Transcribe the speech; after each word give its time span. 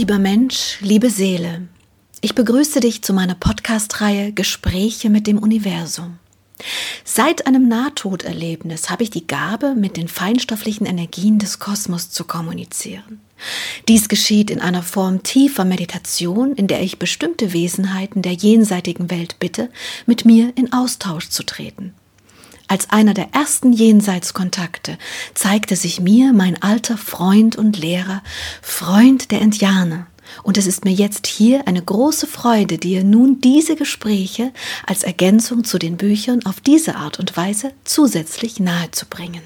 Lieber 0.00 0.18
Mensch, 0.18 0.78
liebe 0.80 1.10
Seele, 1.10 1.68
ich 2.22 2.34
begrüße 2.34 2.80
dich 2.80 3.02
zu 3.02 3.12
meiner 3.12 3.34
Podcast-Reihe 3.34 4.32
Gespräche 4.32 5.10
mit 5.10 5.26
dem 5.26 5.36
Universum. 5.36 6.18
Seit 7.04 7.46
einem 7.46 7.68
Nahtoderlebnis 7.68 8.88
habe 8.88 9.02
ich 9.02 9.10
die 9.10 9.26
Gabe, 9.26 9.74
mit 9.74 9.98
den 9.98 10.08
feinstofflichen 10.08 10.86
Energien 10.86 11.38
des 11.38 11.58
Kosmos 11.58 12.08
zu 12.08 12.24
kommunizieren. 12.24 13.20
Dies 13.88 14.08
geschieht 14.08 14.50
in 14.50 14.62
einer 14.62 14.82
Form 14.82 15.22
tiefer 15.22 15.66
Meditation, 15.66 16.54
in 16.54 16.66
der 16.66 16.80
ich 16.80 16.98
bestimmte 16.98 17.52
Wesenheiten 17.52 18.22
der 18.22 18.32
jenseitigen 18.32 19.10
Welt 19.10 19.36
bitte, 19.38 19.68
mit 20.06 20.24
mir 20.24 20.54
in 20.56 20.72
Austausch 20.72 21.28
zu 21.28 21.42
treten. 21.42 21.92
Als 22.70 22.88
einer 22.90 23.14
der 23.14 23.34
ersten 23.34 23.72
Jenseitskontakte 23.72 24.96
zeigte 25.34 25.74
sich 25.74 26.00
mir 26.00 26.32
mein 26.32 26.62
alter 26.62 26.96
Freund 26.96 27.56
und 27.56 27.76
Lehrer, 27.76 28.22
Freund 28.62 29.32
der 29.32 29.40
Indianer, 29.40 30.06
und 30.44 30.56
es 30.56 30.68
ist 30.68 30.84
mir 30.84 30.92
jetzt 30.92 31.26
hier 31.26 31.66
eine 31.66 31.82
große 31.82 32.28
Freude, 32.28 32.78
dir 32.78 33.02
nun 33.02 33.40
diese 33.40 33.74
Gespräche 33.74 34.52
als 34.86 35.02
Ergänzung 35.02 35.64
zu 35.64 35.80
den 35.80 35.96
Büchern 35.96 36.46
auf 36.46 36.60
diese 36.60 36.94
Art 36.94 37.18
und 37.18 37.36
Weise 37.36 37.72
zusätzlich 37.82 38.60
nahezubringen. 38.60 39.42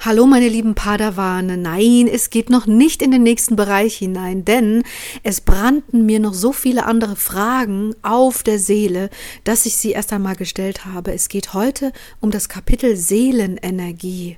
Hallo 0.00 0.26
meine 0.26 0.48
lieben 0.48 0.74
Padawane, 0.74 1.56
nein, 1.56 2.08
es 2.08 2.28
geht 2.28 2.50
noch 2.50 2.66
nicht 2.66 3.00
in 3.00 3.10
den 3.10 3.22
nächsten 3.22 3.56
Bereich 3.56 3.96
hinein, 3.96 4.44
denn 4.44 4.82
es 5.22 5.40
brannten 5.40 6.04
mir 6.04 6.20
noch 6.20 6.34
so 6.34 6.52
viele 6.52 6.84
andere 6.84 7.16
Fragen 7.16 7.94
auf 8.02 8.42
der 8.42 8.58
Seele, 8.58 9.08
dass 9.44 9.64
ich 9.64 9.76
sie 9.76 9.92
erst 9.92 10.12
einmal 10.12 10.36
gestellt 10.36 10.84
habe. 10.84 11.14
Es 11.14 11.28
geht 11.28 11.54
heute 11.54 11.92
um 12.20 12.30
das 12.30 12.48
Kapitel 12.48 12.96
Seelenenergie. 12.96 14.36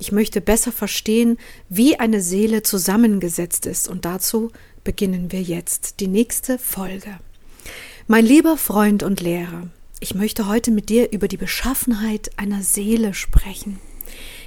Ich 0.00 0.10
möchte 0.10 0.40
besser 0.40 0.72
verstehen, 0.72 1.38
wie 1.68 2.00
eine 2.00 2.20
Seele 2.20 2.62
zusammengesetzt 2.62 3.66
ist 3.66 3.88
und 3.88 4.04
dazu 4.04 4.50
beginnen 4.82 5.30
wir 5.30 5.42
jetzt 5.42 6.00
die 6.00 6.08
nächste 6.08 6.58
Folge. 6.58 7.18
Mein 8.08 8.26
lieber 8.26 8.56
Freund 8.56 9.04
und 9.04 9.20
Lehrer, 9.20 9.68
ich 10.00 10.14
möchte 10.14 10.48
heute 10.48 10.72
mit 10.72 10.88
dir 10.88 11.12
über 11.12 11.28
die 11.28 11.36
Beschaffenheit 11.36 12.32
einer 12.36 12.62
Seele 12.62 13.14
sprechen. 13.14 13.78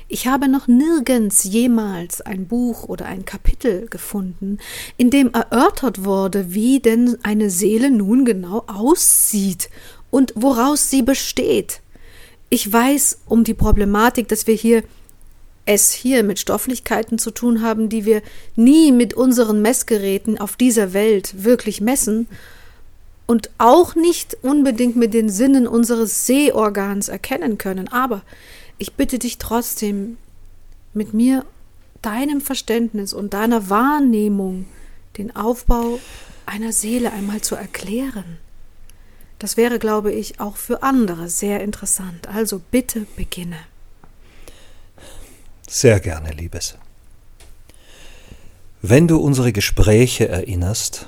Ich 0.09 0.25
habe 0.25 0.47
noch 0.47 0.67
nirgends 0.67 1.43
jemals 1.43 2.21
ein 2.21 2.47
Buch 2.47 2.85
oder 2.85 3.07
ein 3.07 3.25
Kapitel 3.25 3.87
gefunden, 3.87 4.57
in 4.95 5.09
dem 5.09 5.33
erörtert 5.33 6.05
wurde, 6.05 6.53
wie 6.53 6.79
denn 6.79 7.17
eine 7.23 7.49
Seele 7.49 7.91
nun 7.91 8.23
genau 8.23 8.63
aussieht 8.67 9.69
und 10.09 10.31
woraus 10.35 10.89
sie 10.89 11.01
besteht. 11.01 11.81
Ich 12.49 12.71
weiß 12.71 13.19
um 13.25 13.43
die 13.43 13.53
Problematik, 13.53 14.29
dass 14.29 14.47
wir 14.47 14.55
hier 14.55 14.83
es 15.65 15.91
hier 15.91 16.23
mit 16.23 16.39
Stofflichkeiten 16.39 17.19
zu 17.19 17.31
tun 17.31 17.61
haben, 17.61 17.89
die 17.89 18.05
wir 18.05 18.21
nie 18.55 18.93
mit 18.93 19.13
unseren 19.13 19.61
Messgeräten 19.61 20.37
auf 20.37 20.55
dieser 20.55 20.93
Welt 20.93 21.43
wirklich 21.43 21.81
messen 21.81 22.29
und 23.25 23.49
auch 23.57 23.93
nicht 23.93 24.37
unbedingt 24.41 24.95
mit 24.95 25.13
den 25.13 25.27
Sinnen 25.27 25.67
unseres 25.67 26.25
Sehorgans 26.25 27.09
erkennen 27.09 27.57
können. 27.57 27.89
Aber 27.89 28.21
ich 28.77 28.93
bitte 28.93 29.19
dich 29.19 29.37
trotzdem, 29.37 30.17
mit 30.93 31.13
mir, 31.13 31.45
deinem 32.01 32.41
Verständnis 32.41 33.13
und 33.13 33.33
deiner 33.33 33.69
Wahrnehmung 33.69 34.65
den 35.17 35.35
Aufbau 35.35 35.99
einer 36.45 36.71
Seele 36.71 37.11
einmal 37.11 37.41
zu 37.41 37.55
erklären. 37.55 38.37
Das 39.39 39.57
wäre, 39.57 39.77
glaube 39.79 40.11
ich, 40.11 40.39
auch 40.39 40.57
für 40.57 40.83
andere 40.83 41.29
sehr 41.29 41.61
interessant. 41.61 42.27
Also 42.27 42.61
bitte 42.71 43.05
beginne. 43.15 43.57
Sehr 45.67 45.99
gerne, 45.99 46.31
Liebes. 46.31 46.77
Wenn 48.81 49.07
du 49.07 49.17
unsere 49.17 49.51
Gespräche 49.51 50.27
erinnerst, 50.27 51.07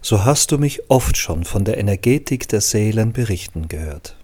so 0.00 0.24
hast 0.24 0.52
du 0.52 0.58
mich 0.58 0.90
oft 0.90 1.16
schon 1.16 1.44
von 1.44 1.64
der 1.64 1.78
Energetik 1.78 2.46
der 2.48 2.60
Seelen 2.60 3.12
berichten 3.12 3.68
gehört. 3.68 4.16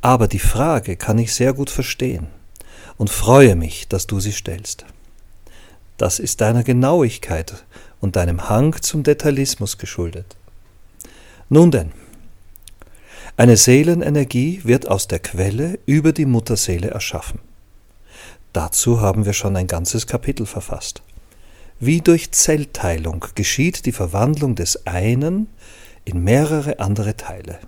Aber 0.00 0.28
die 0.28 0.38
Frage 0.38 0.96
kann 0.96 1.18
ich 1.18 1.34
sehr 1.34 1.52
gut 1.52 1.70
verstehen 1.70 2.28
und 2.96 3.10
freue 3.10 3.56
mich, 3.56 3.88
dass 3.88 4.06
du 4.06 4.20
sie 4.20 4.32
stellst. 4.32 4.86
Das 5.98 6.18
ist 6.18 6.40
deiner 6.40 6.64
Genauigkeit 6.64 7.64
und 8.00 8.16
deinem 8.16 8.48
Hang 8.48 8.80
zum 8.80 9.02
Detailismus 9.02 9.76
geschuldet. 9.76 10.36
Nun 11.50 11.70
denn, 11.70 11.92
eine 13.36 13.56
Seelenenergie 13.56 14.60
wird 14.64 14.88
aus 14.88 15.08
der 15.08 15.18
Quelle 15.18 15.78
über 15.86 16.12
die 16.12 16.26
Mutterseele 16.26 16.88
erschaffen. 16.88 17.40
Dazu 18.52 19.00
haben 19.00 19.24
wir 19.24 19.32
schon 19.32 19.56
ein 19.56 19.66
ganzes 19.66 20.06
Kapitel 20.06 20.46
verfasst. 20.46 21.02
Wie 21.78 22.00
durch 22.00 22.32
Zellteilung 22.32 23.24
geschieht 23.34 23.86
die 23.86 23.92
Verwandlung 23.92 24.54
des 24.54 24.86
einen 24.86 25.48
in 26.04 26.22
mehrere 26.22 26.78
andere 26.80 27.16
Teile. 27.16 27.58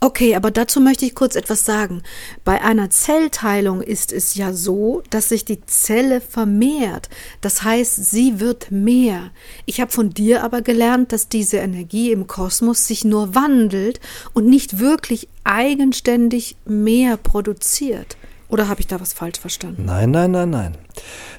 Okay, 0.00 0.36
aber 0.36 0.52
dazu 0.52 0.80
möchte 0.80 1.04
ich 1.04 1.16
kurz 1.16 1.34
etwas 1.34 1.64
sagen. 1.64 2.02
Bei 2.44 2.62
einer 2.62 2.88
Zellteilung 2.88 3.82
ist 3.82 4.12
es 4.12 4.36
ja 4.36 4.52
so, 4.52 5.02
dass 5.10 5.28
sich 5.28 5.44
die 5.44 5.64
Zelle 5.66 6.20
vermehrt. 6.20 7.08
Das 7.40 7.64
heißt, 7.64 8.04
sie 8.04 8.38
wird 8.38 8.70
mehr. 8.70 9.30
Ich 9.66 9.80
habe 9.80 9.90
von 9.90 10.10
dir 10.10 10.44
aber 10.44 10.62
gelernt, 10.62 11.12
dass 11.12 11.28
diese 11.28 11.56
Energie 11.56 12.12
im 12.12 12.28
Kosmos 12.28 12.86
sich 12.86 13.04
nur 13.04 13.34
wandelt 13.34 13.98
und 14.34 14.46
nicht 14.46 14.78
wirklich 14.78 15.28
eigenständig 15.42 16.56
mehr 16.64 17.16
produziert. 17.16 18.16
Oder 18.48 18.68
habe 18.68 18.80
ich 18.80 18.86
da 18.86 19.00
was 19.00 19.12
falsch 19.12 19.40
verstanden? 19.40 19.84
Nein, 19.84 20.10
nein, 20.10 20.30
nein, 20.30 20.50
nein. 20.50 20.78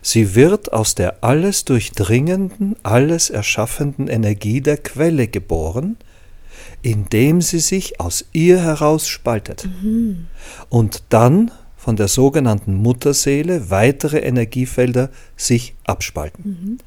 Sie 0.01 0.35
wird 0.35 0.73
aus 0.73 0.95
der 0.95 1.23
alles 1.23 1.65
durchdringenden, 1.65 2.75
alles 2.83 3.29
erschaffenden 3.29 4.07
Energie 4.07 4.61
der 4.61 4.77
Quelle 4.77 5.27
geboren, 5.27 5.97
indem 6.81 7.41
sie 7.41 7.59
sich 7.59 7.99
aus 7.99 8.25
ihr 8.33 8.61
heraus 8.61 9.07
spaltet. 9.07 9.67
Mhm. 9.81 10.27
Und 10.69 11.03
dann 11.09 11.51
von 11.77 11.95
der 11.95 12.07
sogenannten 12.07 12.75
Mutterseele 12.75 13.69
weitere 13.69 14.19
Energiefelder 14.19 15.09
sich 15.37 15.75
abspalten. 15.85 16.43
Mhm. 16.43 16.77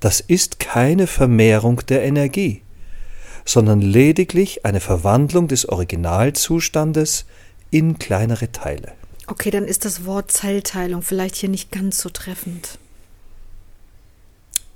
Das 0.00 0.20
ist 0.20 0.60
keine 0.60 1.06
Vermehrung 1.06 1.82
der 1.88 2.04
Energie, 2.04 2.62
sondern 3.44 3.80
lediglich 3.80 4.64
eine 4.64 4.80
Verwandlung 4.80 5.48
des 5.48 5.68
Originalzustandes 5.68 7.24
in 7.70 7.98
kleinere 7.98 8.52
Teile. 8.52 8.92
Okay, 9.26 9.50
dann 9.50 9.64
ist 9.64 9.84
das 9.84 10.04
Wort 10.04 10.30
Zellteilung 10.30 11.02
vielleicht 11.02 11.36
hier 11.36 11.48
nicht 11.48 11.70
ganz 11.70 11.98
so 11.98 12.08
treffend. 12.08 12.78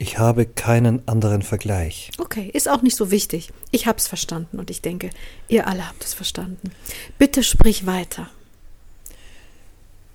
Ich 0.02 0.18
habe 0.18 0.46
keinen 0.46 1.06
anderen 1.06 1.42
Vergleich. 1.42 2.10
Okay, 2.18 2.50
ist 2.52 2.68
auch 2.68 2.82
nicht 2.82 2.96
so 2.96 3.12
wichtig. 3.12 3.52
Ich 3.70 3.86
habe 3.86 3.98
es 3.98 4.08
verstanden 4.08 4.58
und 4.58 4.68
ich 4.68 4.82
denke, 4.82 5.10
ihr 5.46 5.68
alle 5.68 5.88
habt 5.88 6.02
es 6.02 6.12
verstanden. 6.12 6.72
Bitte 7.18 7.44
sprich 7.44 7.86
weiter. 7.86 8.28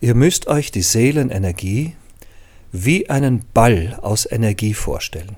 Ihr 0.01 0.13
müsst 0.13 0.47
euch 0.47 0.71
die 0.71 0.81
Seelenenergie 0.81 1.95
wie 2.73 3.09
einen 3.09 3.45
Ball 3.53 3.97
aus 4.01 4.29
Energie 4.29 4.73
vorstellen. 4.73 5.37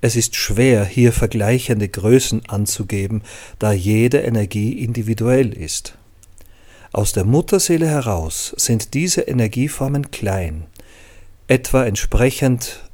Es 0.00 0.14
ist 0.14 0.36
schwer, 0.36 0.84
hier 0.84 1.12
vergleichende 1.12 1.88
Größen 1.88 2.48
anzugeben, 2.48 3.22
da 3.58 3.72
jede 3.72 4.18
Energie 4.18 4.74
individuell 4.84 5.52
ist. 5.52 5.98
Aus 6.92 7.12
der 7.12 7.24
Mutterseele 7.24 7.88
heraus 7.88 8.54
sind 8.56 8.94
diese 8.94 9.22
Energieformen 9.22 10.12
klein, 10.12 10.66
etwa 11.48 11.84
entsprechend 11.84 12.90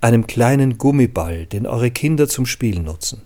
einem 0.00 0.26
kleinen 0.26 0.78
Gummiball, 0.78 1.46
den 1.46 1.66
eure 1.66 1.90
Kinder 1.90 2.28
zum 2.28 2.46
Spiel 2.46 2.80
nutzen. 2.80 3.22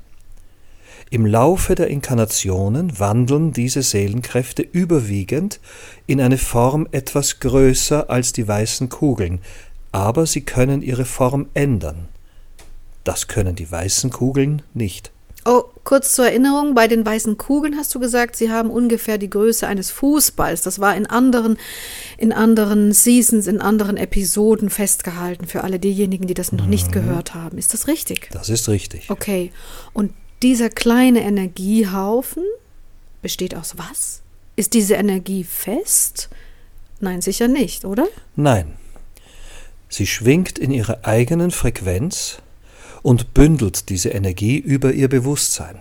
Im 1.08 1.25
Laufe 1.25 1.76
der 1.76 1.87
Inkarnationen 1.87 2.99
wandeln 2.99 3.52
diese 3.52 3.82
Seelenkräfte 3.82 4.62
überwiegend 4.62 5.61
in 6.06 6.20
eine 6.20 6.37
Form 6.37 6.88
etwas 6.90 7.38
größer 7.38 8.11
als 8.11 8.32
die 8.32 8.46
weißen 8.46 8.88
Kugeln, 8.88 9.38
aber 9.93 10.26
sie 10.26 10.40
können 10.40 10.82
ihre 10.82 11.05
Form 11.05 11.46
ändern. 11.55 12.08
Das 13.05 13.29
können 13.29 13.55
die 13.55 13.70
weißen 13.70 14.11
Kugeln 14.11 14.62
nicht. 14.75 15.12
Oh, 15.46 15.64
kurz 15.84 16.12
zur 16.12 16.26
Erinnerung, 16.26 16.75
bei 16.75 16.88
den 16.88 17.06
weißen 17.06 17.38
Kugeln 17.38 17.76
hast 17.76 17.94
du 17.94 18.00
gesagt, 18.00 18.34
sie 18.34 18.50
haben 18.50 18.69
ungefähr 18.69 19.16
die 19.16 19.31
Größe 19.31 19.66
eines 19.66 19.93
Fußballs. 19.93 20.62
Das 20.62 20.81
war 20.81 20.96
in 20.96 21.06
anderen, 21.06 21.56
in 22.19 22.32
anderen 22.32 22.93
Seasons, 22.93 23.46
in 23.46 23.60
anderen 23.60 23.96
Episoden 23.96 24.70
festgehalten 24.70 25.46
für 25.46 25.62
alle 25.62 25.78
diejenigen, 25.78 26.26
die 26.26 26.34
das 26.34 26.50
noch 26.50 26.66
nicht 26.66 26.88
mhm. 26.88 26.93
gehört 26.93 27.34
haben. 27.34 27.58
Ist 27.58 27.75
das 27.75 27.87
richtig? 27.87 28.28
Das 28.32 28.48
ist 28.48 28.69
richtig. 28.69 29.08
Okay. 29.08 29.52
Und 29.93 30.12
dieser 30.43 30.69
kleine 30.69 31.20
Energiehaufen 31.20 32.43
besteht 33.22 33.54
aus 33.54 33.78
was? 33.78 34.22
Ist 34.56 34.75
diese 34.75 34.94
Energie 34.94 35.44
fest? 35.44 36.28
Nein, 36.98 37.20
sicher 37.20 37.46
nicht, 37.46 37.84
oder? 37.84 38.08
Nein. 38.34 38.72
Sie 39.88 40.08
schwingt 40.08 40.58
in 40.58 40.72
ihrer 40.72 41.04
eigenen 41.04 41.52
Frequenz 41.52 42.38
und 43.06 43.35
bündelt 43.35 43.88
diese 43.88 44.08
Energie 44.08 44.58
über 44.58 44.93
ihr 44.93 45.08
Bewusstsein. 45.08 45.79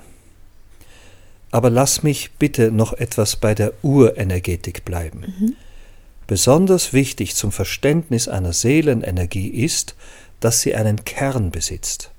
Aber 1.50 1.72
lass 1.72 2.04
mich 2.04 2.33
bitte 2.38 2.72
noch 2.72 2.94
etwas 2.94 3.38
bei 3.38 3.56
der 3.56 3.74
Urenergetik 3.81 4.86
bleiben. 4.86 5.22
Mhm. 5.22 5.56
Besonders 6.27 6.94
wichtig 6.94 7.33
zum 7.33 7.51
Verständnis 7.51 8.27
einer 8.27 8.54
Seelenenergie 8.54 9.48
ist, 9.48 9.95
dass 10.39 10.62
sie 10.62 10.75
einen 10.75 11.04
Kern 11.04 11.50
besitzt. 11.50 12.12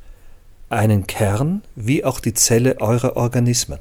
Einen 0.70 1.06
Kern 1.06 1.62
wie 1.76 2.05
auch 2.05 2.19
die 2.19 2.35
Zelle 2.35 2.81
eurer 2.81 3.17
Organismen. 3.17 3.79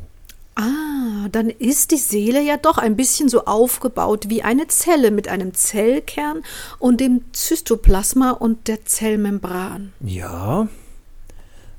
Ah, 0.53 1.27
dann 1.31 1.49
ist 1.49 1.89
die 1.89 1.97
Seele 1.97 2.43
ja 2.43 2.57
doch 2.57 2.77
ein 2.77 2.95
bisschen 2.95 3.29
so 3.29 3.45
aufgebaut 3.45 4.29
wie 4.29 4.43
eine 4.43 4.67
Zelle 4.67 5.09
mit 5.09 5.27
einem 5.27 5.55
Zellkern 5.55 6.43
und 6.77 7.01
dem 7.01 7.21
Zystoplasma 7.33 8.29
und 8.29 8.67
der 8.67 8.85
Zellmembran. 8.85 9.91
Ja, 10.01 10.67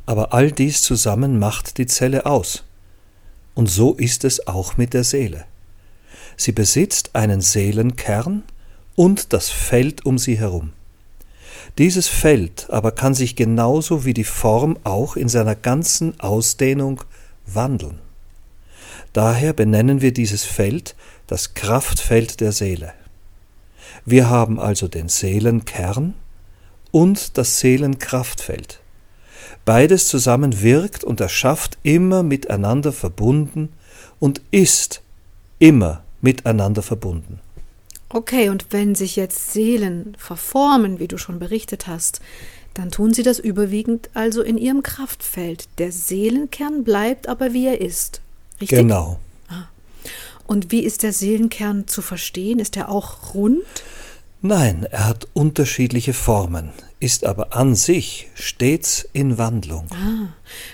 aber 0.06 0.32
all 0.32 0.50
dies 0.52 0.82
zusammen 0.82 1.38
macht 1.38 1.78
die 1.78 1.86
Zelle 1.86 2.26
aus. 2.26 2.64
Und 3.54 3.68
so 3.68 3.94
ist 3.94 4.24
es 4.24 4.46
auch 4.46 4.76
mit 4.76 4.94
der 4.94 5.04
Seele. 5.04 5.44
Sie 6.36 6.52
besitzt 6.52 7.14
einen 7.14 7.40
Seelenkern 7.40 8.44
und 8.94 9.32
das 9.32 9.48
Feld 9.50 10.06
um 10.06 10.18
sie 10.18 10.38
herum. 10.38 10.72
Dieses 11.78 12.06
Feld 12.06 12.68
aber 12.70 12.92
kann 12.92 13.14
sich 13.14 13.36
genauso 13.36 14.04
wie 14.04 14.14
die 14.14 14.24
Form 14.24 14.78
auch 14.84 15.16
in 15.16 15.28
seiner 15.28 15.54
ganzen 15.54 16.18
Ausdehnung 16.20 17.02
wandeln. 17.46 17.98
Daher 19.12 19.52
benennen 19.52 20.00
wir 20.02 20.12
dieses 20.12 20.44
Feld 20.44 20.94
das 21.26 21.54
Kraftfeld 21.54 22.40
der 22.40 22.52
Seele. 22.52 22.92
Wir 24.04 24.30
haben 24.30 24.60
also 24.60 24.88
den 24.88 25.08
Seelenkern 25.08 26.14
und 26.92 27.38
das 27.38 27.60
Seelenkraftfeld. 27.60 28.80
Beides 29.66 30.06
zusammen 30.06 30.62
wirkt 30.62 31.02
und 31.02 31.20
erschafft 31.20 31.76
immer 31.82 32.22
miteinander 32.22 32.92
verbunden 32.92 33.68
und 34.20 34.40
ist 34.52 35.02
immer 35.58 36.04
miteinander 36.20 36.82
verbunden. 36.82 37.40
Okay, 38.08 38.48
und 38.48 38.66
wenn 38.70 38.94
sich 38.94 39.16
jetzt 39.16 39.52
Seelen 39.52 40.16
verformen, 40.18 41.00
wie 41.00 41.08
du 41.08 41.18
schon 41.18 41.40
berichtet 41.40 41.88
hast, 41.88 42.20
dann 42.74 42.92
tun 42.92 43.12
sie 43.12 43.24
das 43.24 43.40
überwiegend 43.40 44.08
also 44.14 44.40
in 44.40 44.56
ihrem 44.56 44.84
Kraftfeld. 44.84 45.68
Der 45.78 45.90
Seelenkern 45.90 46.84
bleibt 46.84 47.28
aber 47.28 47.52
wie 47.52 47.66
er 47.66 47.80
ist. 47.80 48.20
Richtig? 48.60 48.78
Genau. 48.78 49.18
Ah. 49.48 49.64
Und 50.46 50.70
wie 50.70 50.84
ist 50.84 51.02
der 51.02 51.12
Seelenkern 51.12 51.88
zu 51.88 52.02
verstehen? 52.02 52.60
Ist 52.60 52.76
er 52.76 52.88
auch 52.88 53.34
rund? 53.34 53.64
Nein, 54.46 54.86
er 54.92 55.08
hat 55.08 55.26
unterschiedliche 55.32 56.12
Formen, 56.12 56.70
ist 57.00 57.24
aber 57.24 57.56
an 57.56 57.74
sich 57.74 58.28
stets 58.36 59.08
in 59.12 59.38
Wandlung. 59.38 59.88
Ah, 59.90 60.28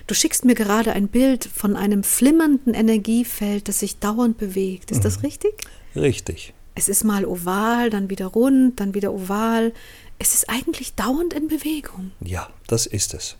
du 0.06 0.14
schickst 0.14 0.44
mir 0.44 0.54
gerade 0.54 0.92
ein 0.92 1.08
Bild 1.08 1.46
von 1.46 1.74
einem 1.74 2.04
flimmernden 2.04 2.74
Energiefeld, 2.74 3.68
das 3.68 3.78
sich 3.78 3.98
dauernd 3.98 4.36
bewegt. 4.36 4.90
Ist 4.90 4.98
mhm. 4.98 5.02
das 5.04 5.22
richtig? 5.22 5.52
Richtig. 5.96 6.52
Es 6.74 6.90
ist 6.90 7.02
mal 7.02 7.24
oval, 7.24 7.88
dann 7.88 8.10
wieder 8.10 8.26
rund, 8.26 8.78
dann 8.78 8.92
wieder 8.92 9.10
oval. 9.10 9.72
Es 10.18 10.34
ist 10.34 10.50
eigentlich 10.50 10.92
dauernd 10.92 11.32
in 11.32 11.48
Bewegung. 11.48 12.10
Ja, 12.20 12.50
das 12.66 12.84
ist 12.84 13.14
es. 13.14 13.36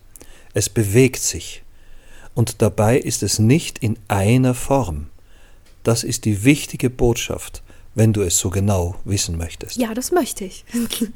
Es 0.55 0.71
bewegt 0.71 1.21
sich. 1.21 1.63
Und 2.33 2.63
dabei 2.63 2.99
ist 2.99 3.23
es 3.23 3.39
nicht 3.39 3.81
in 3.81 3.99
einer 4.09 4.55
Form. 4.55 5.09
Das 5.83 6.05
ist 6.05 6.25
die 6.25 6.43
wichtige 6.43 6.89
Botschaft 6.89 7.63
wenn 7.95 8.13
du 8.13 8.23
es 8.23 8.39
so 8.39 8.51
genau 8.51 8.95
wissen 9.05 9.37
möchtest. 9.37 9.77
Ja, 9.77 9.95
das 9.95 10.13
möchte 10.13 10.45
ich. 10.45 10.65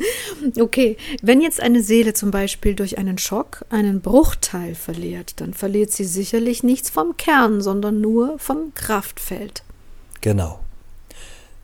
okay, 0.61 0.97
wenn 1.23 1.41
jetzt 1.41 1.61
eine 1.61 1.83
Seele 1.83 2.13
zum 2.15 2.31
Beispiel 2.31 2.75
durch 2.75 2.99
einen 2.99 3.19
Schock 3.19 3.65
einen 3.71 4.01
Bruchteil 4.01 4.75
verliert, 4.75 5.41
dann 5.41 5.55
verliert 5.55 5.93
sie 5.93 6.05
sicherlich 6.05 6.63
nichts 6.63 6.91
vom 6.91 7.17
Kern, 7.17 7.61
sondern 7.61 8.01
nur 8.01 8.39
vom 8.39 8.73
Kraftfeld. 8.75 9.63
Genau. 10.21 10.61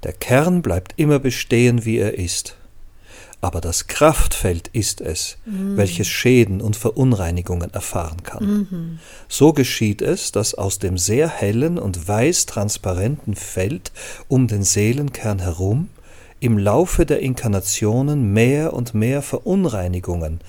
Der 0.03 0.13
Kern 0.13 0.63
bleibt 0.63 0.95
immer 0.97 1.19
bestehen, 1.19 1.85
wie 1.85 1.99
er 1.99 2.19
ist 2.19 2.57
aber 3.43 3.61
das 3.61 3.89
Kraftfeld 3.89 4.69
ist 4.69 5.01
es, 5.01 5.37
mhm. 5.45 5.77
welches 5.77 6.07
Schäden 6.07 6.61
und 6.61 6.77
Verunreinigungen 6.77 7.75
erfahren 7.75 8.23
kann. 8.23 8.45
Mhm. 8.47 8.99
So 9.29 9.53
geschieht 9.53 10.01
es, 10.01 10.31
dass 10.31 10.55
aus 10.55 10.79
dem 10.79 10.97
sehr 10.97 11.29
hellen 11.29 11.77
und 11.77 12.07
weiß 12.07 12.47
transparenten 12.47 13.35
Feld 13.35 13.91
um 14.29 14.47
den 14.47 14.63
Seelenkern 14.63 15.41
herum 15.41 15.91
im 16.39 16.57
Laufe 16.57 17.05
der 17.05 17.19
Inkarnationen 17.19 18.33
mehr 18.33 18.73
und 18.75 18.95
mehr 18.95 19.23
Verunreinigungen 19.23 20.41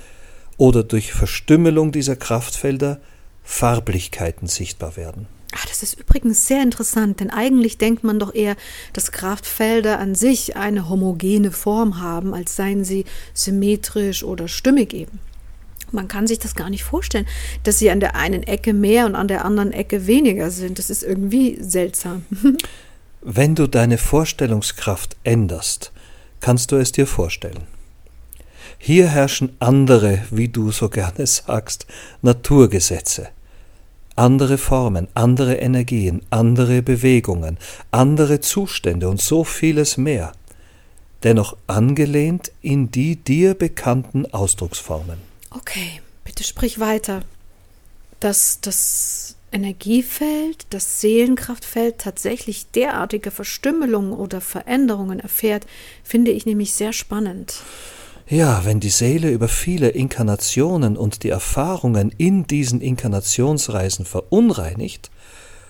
oder 0.58 0.84
durch 0.84 1.14
Verstümmelung 1.14 1.92
dieser 1.92 2.16
Kraftfelder 2.16 3.00
Farblichkeiten 3.44 4.48
sichtbar 4.48 4.98
werden. 4.98 5.28
Ah, 5.56 5.66
das 5.68 5.84
ist 5.84 6.00
übrigens 6.00 6.48
sehr 6.48 6.64
interessant, 6.64 7.20
denn 7.20 7.30
eigentlich 7.30 7.78
denkt 7.78 8.04
man 8.04 8.18
doch 8.18 8.34
eher, 8.34 8.56
dass 8.92 9.12
Kraftfelder 9.12 10.00
an 10.00 10.16
sich 10.16 10.58
eine 10.58 10.90
homogene 10.90 11.52
Form 11.52 12.02
haben, 12.02 12.34
als 12.34 12.56
seien 12.56 12.84
sie 12.84 13.06
symmetrisch 13.36 14.24
oder 14.24 14.48
stimmig 14.48 14.94
eben. 14.94 15.20
Man 15.92 16.08
kann 16.08 16.26
sich 16.26 16.40
das 16.40 16.56
gar 16.56 16.72
nicht 16.72 16.84
vorstellen, 16.84 17.28
dass 17.62 17.78
sie 17.78 17.92
an 17.92 18.00
der 18.00 18.16
einen 18.16 18.42
Ecke 18.42 18.74
mehr 18.74 19.06
und 19.06 19.14
an 19.14 19.28
der 19.28 19.46
anderen 19.46 19.72
Ecke 19.72 20.08
weniger 20.08 20.50
sind. 20.50 20.80
Das 20.80 20.90
ist 20.90 21.04
irgendwie 21.04 21.60
seltsam. 21.62 22.26
Wenn 23.22 23.54
du 23.54 23.68
deine 23.68 24.00
Vorstellungskraft 24.00 25.18
änderst, 25.24 25.92
kannst 26.40 26.72
du 26.72 26.78
es 26.78 26.92
dir 26.92 27.06
vorstellen. 27.06 27.68
Hier 28.80 29.08
herrschen 29.08 29.56
andere, 29.60 30.24
wie 30.32 30.48
du 30.48 30.72
so 30.72 30.90
gerne 30.90 31.28
sagst, 31.28 31.86
Naturgesetze 32.24 33.30
andere 34.16 34.58
Formen, 34.58 35.08
andere 35.14 35.56
Energien, 35.56 36.22
andere 36.30 36.82
Bewegungen, 36.82 37.58
andere 37.92 38.40
Zustände 38.40 39.10
und 39.10 39.22
so 39.22 39.44
vieles 39.44 39.98
mehr, 39.98 40.34
dennoch 41.24 41.58
angelehnt 41.68 42.52
in 42.62 42.92
die 42.92 43.16
dir 43.16 43.54
bekannten 43.54 44.32
Ausdrucksformen. 44.34 45.18
Okay, 45.52 46.02
bitte 46.24 46.44
sprich 46.44 46.80
weiter. 46.80 47.22
Dass 48.20 48.60
das 48.62 49.36
Energiefeld, 49.52 50.66
das 50.72 51.02
Seelenkraftfeld 51.02 52.00
tatsächlich 52.00 52.72
derartige 52.72 53.32
Verstümmelungen 53.32 54.14
oder 54.14 54.42
Veränderungen 54.42 55.20
erfährt, 55.20 55.68
finde 56.04 56.32
ich 56.32 56.46
nämlich 56.46 56.74
sehr 56.74 56.94
spannend. 56.94 57.62
Ja, 58.30 58.64
wenn 58.64 58.80
die 58.80 58.90
Seele 58.90 59.30
über 59.32 59.50
viele 59.50 59.90
Inkarnationen 59.90 60.96
und 60.96 61.24
die 61.24 61.30
Erfahrungen 61.30 62.14
in 62.18 62.48
diesen 62.48 62.80
Inkarnationsreisen 62.80 64.06
verunreinigt, 64.06 65.12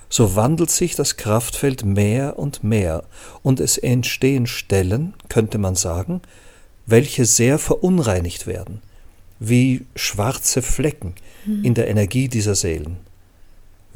so 0.07 0.35
wandelt 0.35 0.69
sich 0.69 0.95
das 0.95 1.17
Kraftfeld 1.17 1.83
mehr 1.83 2.37
und 2.37 2.63
mehr, 2.63 3.03
und 3.41 3.59
es 3.59 3.79
entstehen 3.79 4.45
Stellen, 4.45 5.15
könnte 5.29 5.57
man 5.57 5.73
sagen, 5.73 6.21
welche 6.85 7.25
sehr 7.25 7.57
verunreinigt 7.57 8.45
werden, 8.45 8.81
wie 9.39 9.85
schwarze 9.95 10.61
Flecken 10.61 11.15
in 11.63 11.73
der 11.73 11.87
Energie 11.87 12.27
dieser 12.27 12.53
Seelen. 12.53 12.97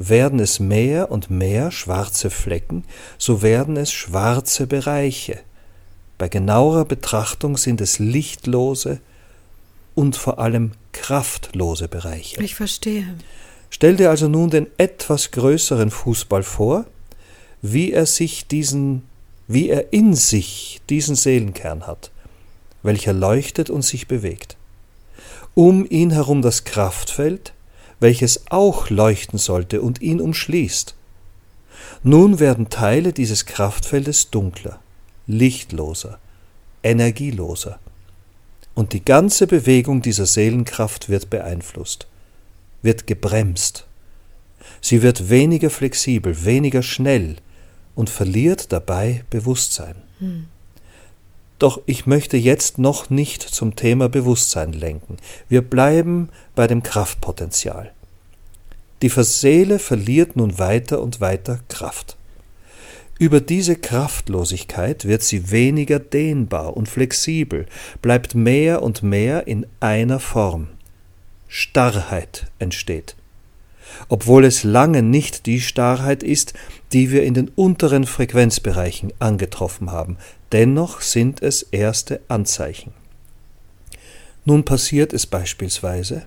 Werden 0.00 0.40
es 0.40 0.58
mehr 0.58 1.12
und 1.12 1.30
mehr 1.30 1.70
schwarze 1.70 2.30
Flecken, 2.30 2.84
so 3.18 3.40
werden 3.42 3.76
es 3.76 3.92
schwarze 3.92 4.66
Bereiche, 4.66 5.38
bei 6.18 6.28
genauerer 6.28 6.84
Betrachtung 6.84 7.56
sind 7.56 7.80
es 7.80 8.00
lichtlose 8.00 9.00
und 9.94 10.16
vor 10.16 10.40
allem 10.40 10.72
kraftlose 10.92 11.86
Bereiche. 11.86 12.42
Ich 12.42 12.56
verstehe. 12.56 13.06
Stell 13.70 13.96
dir 13.96 14.10
also 14.10 14.28
nun 14.28 14.50
den 14.50 14.66
etwas 14.78 15.30
größeren 15.30 15.90
Fußball 15.90 16.42
vor, 16.42 16.86
wie 17.62 17.92
er 17.92 18.06
sich 18.06 18.48
diesen, 18.48 19.02
wie 19.46 19.68
er 19.68 19.92
in 19.92 20.14
sich 20.14 20.80
diesen 20.90 21.14
Seelenkern 21.14 21.86
hat, 21.86 22.10
welcher 22.82 23.12
leuchtet 23.12 23.70
und 23.70 23.82
sich 23.82 24.08
bewegt. 24.08 24.56
Um 25.54 25.86
ihn 25.88 26.10
herum 26.10 26.42
das 26.42 26.64
Kraftfeld, 26.64 27.52
welches 28.00 28.50
auch 28.50 28.90
leuchten 28.90 29.38
sollte 29.38 29.82
und 29.82 30.00
ihn 30.00 30.20
umschließt. 30.20 30.94
Nun 32.02 32.40
werden 32.40 32.70
Teile 32.70 33.12
dieses 33.12 33.46
Kraftfeldes 33.46 34.30
dunkler 34.30 34.80
lichtloser, 35.28 36.18
energieloser. 36.82 37.78
Und 38.74 38.92
die 38.92 39.04
ganze 39.04 39.46
Bewegung 39.46 40.02
dieser 40.02 40.26
Seelenkraft 40.26 41.08
wird 41.08 41.30
beeinflusst, 41.30 42.08
wird 42.82 43.06
gebremst. 43.06 43.86
Sie 44.80 45.02
wird 45.02 45.30
weniger 45.30 45.70
flexibel, 45.70 46.44
weniger 46.44 46.82
schnell 46.82 47.36
und 47.94 48.10
verliert 48.10 48.72
dabei 48.72 49.24
Bewusstsein. 49.30 49.96
Hm. 50.18 50.46
Doch 51.58 51.80
ich 51.86 52.06
möchte 52.06 52.36
jetzt 52.36 52.78
noch 52.78 53.10
nicht 53.10 53.42
zum 53.42 53.74
Thema 53.74 54.08
Bewusstsein 54.08 54.72
lenken. 54.72 55.16
Wir 55.48 55.62
bleiben 55.62 56.28
bei 56.54 56.68
dem 56.68 56.82
Kraftpotenzial. 56.84 57.92
Die 59.02 59.08
Seele 59.08 59.78
verliert 59.78 60.36
nun 60.36 60.58
weiter 60.58 61.02
und 61.02 61.20
weiter 61.20 61.60
Kraft. 61.68 62.17
Über 63.18 63.40
diese 63.40 63.74
Kraftlosigkeit 63.74 65.04
wird 65.04 65.22
sie 65.22 65.50
weniger 65.50 65.98
dehnbar 65.98 66.76
und 66.76 66.88
flexibel, 66.88 67.66
bleibt 68.00 68.36
mehr 68.36 68.80
und 68.80 69.02
mehr 69.02 69.48
in 69.48 69.66
einer 69.80 70.20
Form. 70.20 70.68
Starrheit 71.48 72.46
entsteht. 72.60 73.16
Obwohl 74.08 74.44
es 74.44 74.62
lange 74.62 75.02
nicht 75.02 75.46
die 75.46 75.60
Starrheit 75.60 76.22
ist, 76.22 76.54
die 76.92 77.10
wir 77.10 77.24
in 77.24 77.34
den 77.34 77.48
unteren 77.48 78.06
Frequenzbereichen 78.06 79.12
angetroffen 79.18 79.90
haben, 79.90 80.16
dennoch 80.52 81.00
sind 81.00 81.42
es 81.42 81.62
erste 81.62 82.20
Anzeichen. 82.28 82.92
Nun 84.44 84.64
passiert 84.64 85.12
es 85.12 85.26
beispielsweise, 85.26 86.26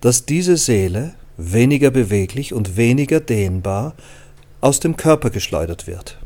dass 0.00 0.26
diese 0.26 0.56
Seele, 0.56 1.14
weniger 1.36 1.90
beweglich 1.92 2.52
und 2.52 2.76
weniger 2.76 3.20
dehnbar, 3.20 3.94
aus 4.60 4.80
dem 4.80 4.96
Körper 4.96 5.30
geschleudert 5.30 5.86
wird. 5.86 6.18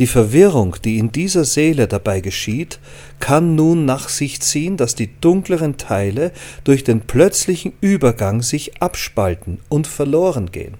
Die 0.00 0.08
Verwirrung, 0.08 0.76
die 0.84 0.98
in 0.98 1.12
dieser 1.12 1.44
Seele 1.44 1.86
dabei 1.86 2.20
geschieht, 2.20 2.80
kann 3.20 3.54
nun 3.54 3.84
nach 3.84 4.08
sich 4.08 4.40
ziehen, 4.40 4.76
dass 4.76 4.96
die 4.96 5.20
dunkleren 5.20 5.76
Teile 5.76 6.32
durch 6.64 6.82
den 6.82 7.02
plötzlichen 7.02 7.72
Übergang 7.80 8.42
sich 8.42 8.82
abspalten 8.82 9.60
und 9.68 9.86
verloren 9.86 10.50
gehen. 10.50 10.74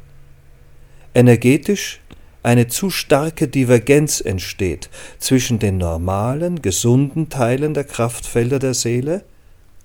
Energetisch 1.15 2.01
eine 2.43 2.67
zu 2.67 2.91
starke 2.91 3.47
Divergenz 3.49 4.21
entsteht 4.21 4.91
zwischen 5.19 5.61
den 5.61 5.79
normalen, 5.79 6.61
gesunden 6.61 7.29
Teilen 7.31 7.73
der 7.73 7.85
Kraftfelder 7.85 8.59
der 8.59 8.75
Seele 8.75 9.25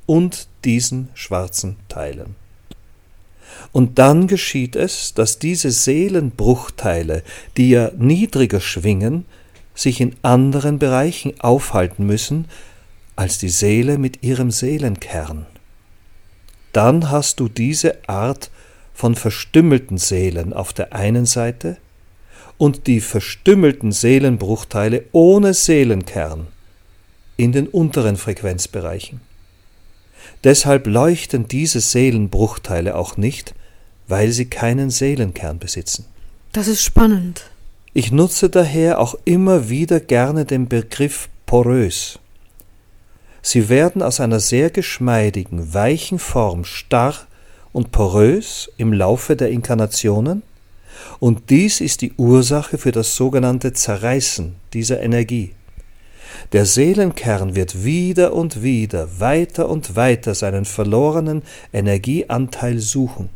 und 0.08 0.48
diesen 0.66 1.10
schwarzen 1.14 1.78
Teilen. 1.88 2.36
Und 3.72 4.00
dann 4.00 4.28
geschieht 4.28 4.76
es, 4.76 5.14
dass 5.14 5.40
diese 5.40 5.72
Seelenbruchteile, 5.72 7.24
die 7.58 7.70
ja 7.70 7.92
niedriger 7.98 8.60
schwingen, 8.60 9.26
sich 9.76 10.02
in 10.02 10.16
anderen 10.22 10.80
Bereichen 10.80 11.40
aufhalten 11.40 12.06
müssen 12.06 12.46
als 13.16 13.38
die 13.38 13.50
Seele 13.50 13.98
mit 13.98 14.24
ihrem 14.24 14.52
Seelenkern. 14.52 15.46
Dann 16.74 17.10
hast 17.10 17.40
du 17.40 17.48
diese 17.48 17.98
Art 18.08 18.50
von 18.94 19.16
verstümmelten 19.16 19.98
Seelen 19.98 20.54
auf 20.54 20.74
der 20.74 20.94
einen 20.94 21.26
Seite 21.26 21.78
und 22.58 22.88
die 22.88 23.00
verstümmelten 23.00 23.92
Seelenbruchteile 23.92 25.06
ohne 25.12 25.54
Seelenkern 25.54 26.48
in 27.38 27.54
den 27.54 27.68
unteren 27.68 28.18
Frequenzbereichen. 28.18 29.22
Deshalb 30.44 30.88
leuchten 30.88 31.48
diese 31.48 31.80
Seelenbruchteile 31.80 32.96
auch 32.96 33.16
nicht, 33.16 33.56
weil 34.10 34.32
sie 34.32 34.46
keinen 34.46 34.90
Seelenkern 34.90 35.60
besitzen. 35.60 36.06
Das 36.52 36.68
ist 36.68 36.84
spannend. 36.84 37.50
Ich 37.94 38.12
nutze 38.12 38.50
daher 38.50 39.00
auch 39.00 39.16
immer 39.24 39.70
wieder 39.70 40.00
gerne 40.00 40.46
den 40.46 40.68
Begriff 40.68 41.30
porös. 41.46 42.20
Sie 43.42 43.70
werden 43.70 44.02
aus 44.02 44.20
einer 44.20 44.40
sehr 44.40 44.70
geschmeidigen, 44.70 45.74
weichen 45.74 46.20
Form 46.20 46.66
starr 46.66 47.16
und 47.72 47.92
porös 47.92 48.70
im 48.78 48.92
Laufe 48.92 49.36
der 49.36 49.50
Inkarnationen, 49.50 50.44
und 51.20 51.50
dies 51.50 51.80
ist 51.80 52.02
die 52.02 52.14
Ursache 52.18 52.78
für 52.78 52.92
das 52.92 53.16
sogenannte 53.16 53.72
Zerreißen 53.72 54.56
dieser 54.74 55.02
Energie. 55.02 55.54
Der 56.52 56.66
Seelenkern 56.66 57.56
wird 57.56 57.84
wieder 57.84 58.34
und 58.34 58.62
wieder, 58.64 59.20
weiter 59.20 59.70
und 59.70 59.96
weiter 59.96 60.36
seinen 60.36 60.66
verlorenen 60.66 61.44
Energieanteil 61.72 62.80
suchen. 62.80 63.30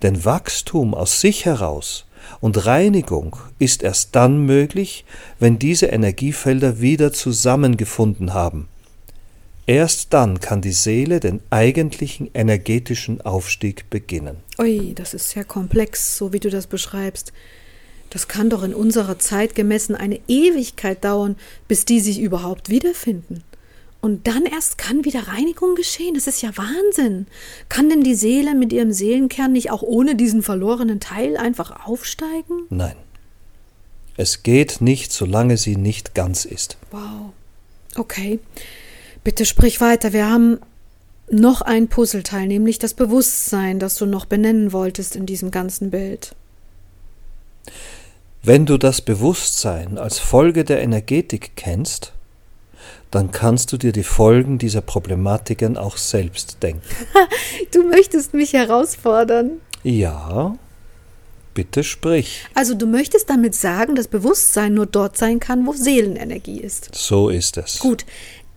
Denn 0.00 0.24
Wachstum 0.24 0.94
aus 0.94 1.20
sich 1.20 1.44
heraus 1.44 2.06
und 2.40 2.66
Reinigung 2.66 3.36
ist 3.58 3.82
erst 3.82 4.14
dann 4.14 4.46
möglich, 4.46 5.04
wenn 5.38 5.58
diese 5.58 5.86
Energiefelder 5.86 6.80
wieder 6.80 7.12
zusammengefunden 7.12 8.32
haben. 8.32 8.68
Erst 9.66 10.12
dann 10.12 10.40
kann 10.40 10.60
die 10.60 10.72
Seele 10.72 11.20
den 11.20 11.40
eigentlichen 11.50 12.28
energetischen 12.34 13.20
Aufstieg 13.20 13.88
beginnen. 13.90 14.38
Ui, 14.58 14.92
das 14.94 15.14
ist 15.14 15.30
sehr 15.30 15.44
komplex, 15.44 16.16
so 16.16 16.32
wie 16.32 16.40
du 16.40 16.50
das 16.50 16.66
beschreibst. 16.66 17.32
Das 18.10 18.28
kann 18.28 18.50
doch 18.50 18.62
in 18.62 18.74
unserer 18.74 19.18
Zeit 19.18 19.54
gemessen 19.54 19.94
eine 19.94 20.20
Ewigkeit 20.28 21.04
dauern, 21.04 21.36
bis 21.68 21.84
die 21.84 22.00
sich 22.00 22.20
überhaupt 22.20 22.68
wiederfinden. 22.68 23.44
Und 24.02 24.26
dann 24.26 24.44
erst 24.46 24.78
kann 24.78 25.04
wieder 25.04 25.28
Reinigung 25.28 25.76
geschehen. 25.76 26.14
Das 26.14 26.26
ist 26.26 26.42
ja 26.42 26.50
Wahnsinn. 26.56 27.28
Kann 27.68 27.88
denn 27.88 28.02
die 28.02 28.16
Seele 28.16 28.56
mit 28.56 28.72
ihrem 28.72 28.92
Seelenkern 28.92 29.52
nicht 29.52 29.70
auch 29.70 29.82
ohne 29.82 30.16
diesen 30.16 30.42
verlorenen 30.42 30.98
Teil 30.98 31.36
einfach 31.36 31.86
aufsteigen? 31.86 32.66
Nein. 32.68 32.96
Es 34.16 34.42
geht 34.42 34.80
nicht, 34.80 35.12
solange 35.12 35.56
sie 35.56 35.76
nicht 35.76 36.16
ganz 36.16 36.44
ist. 36.44 36.76
Wow. 36.90 37.32
Okay. 37.94 38.40
Bitte 39.22 39.46
sprich 39.46 39.80
weiter. 39.80 40.12
Wir 40.12 40.28
haben 40.28 40.58
noch 41.30 41.62
ein 41.62 41.86
Puzzleteil, 41.86 42.48
nämlich 42.48 42.80
das 42.80 42.94
Bewusstsein, 42.94 43.78
das 43.78 43.94
du 43.94 44.06
noch 44.06 44.24
benennen 44.24 44.72
wolltest 44.72 45.14
in 45.14 45.26
diesem 45.26 45.52
ganzen 45.52 45.90
Bild. 45.90 46.34
Wenn 48.42 48.66
du 48.66 48.78
das 48.78 49.00
Bewusstsein 49.00 49.96
als 49.96 50.18
Folge 50.18 50.64
der 50.64 50.82
Energetik 50.82 51.52
kennst, 51.54 52.12
dann 53.12 53.30
kannst 53.30 53.72
du 53.72 53.76
dir 53.76 53.92
die 53.92 54.02
Folgen 54.02 54.58
dieser 54.58 54.80
Problematiken 54.80 55.76
auch 55.76 55.96
selbst 55.98 56.62
denken. 56.62 56.82
du 57.72 57.84
möchtest 57.84 58.34
mich 58.34 58.54
herausfordern. 58.54 59.60
Ja, 59.84 60.56
bitte 61.54 61.84
sprich. 61.84 62.46
Also 62.54 62.74
du 62.74 62.86
möchtest 62.86 63.28
damit 63.28 63.54
sagen, 63.54 63.94
dass 63.94 64.08
Bewusstsein 64.08 64.74
nur 64.74 64.86
dort 64.86 65.18
sein 65.18 65.40
kann, 65.40 65.66
wo 65.66 65.74
Seelenenergie 65.74 66.60
ist. 66.60 66.94
So 66.94 67.28
ist 67.28 67.58
es. 67.58 67.78
Gut, 67.78 68.06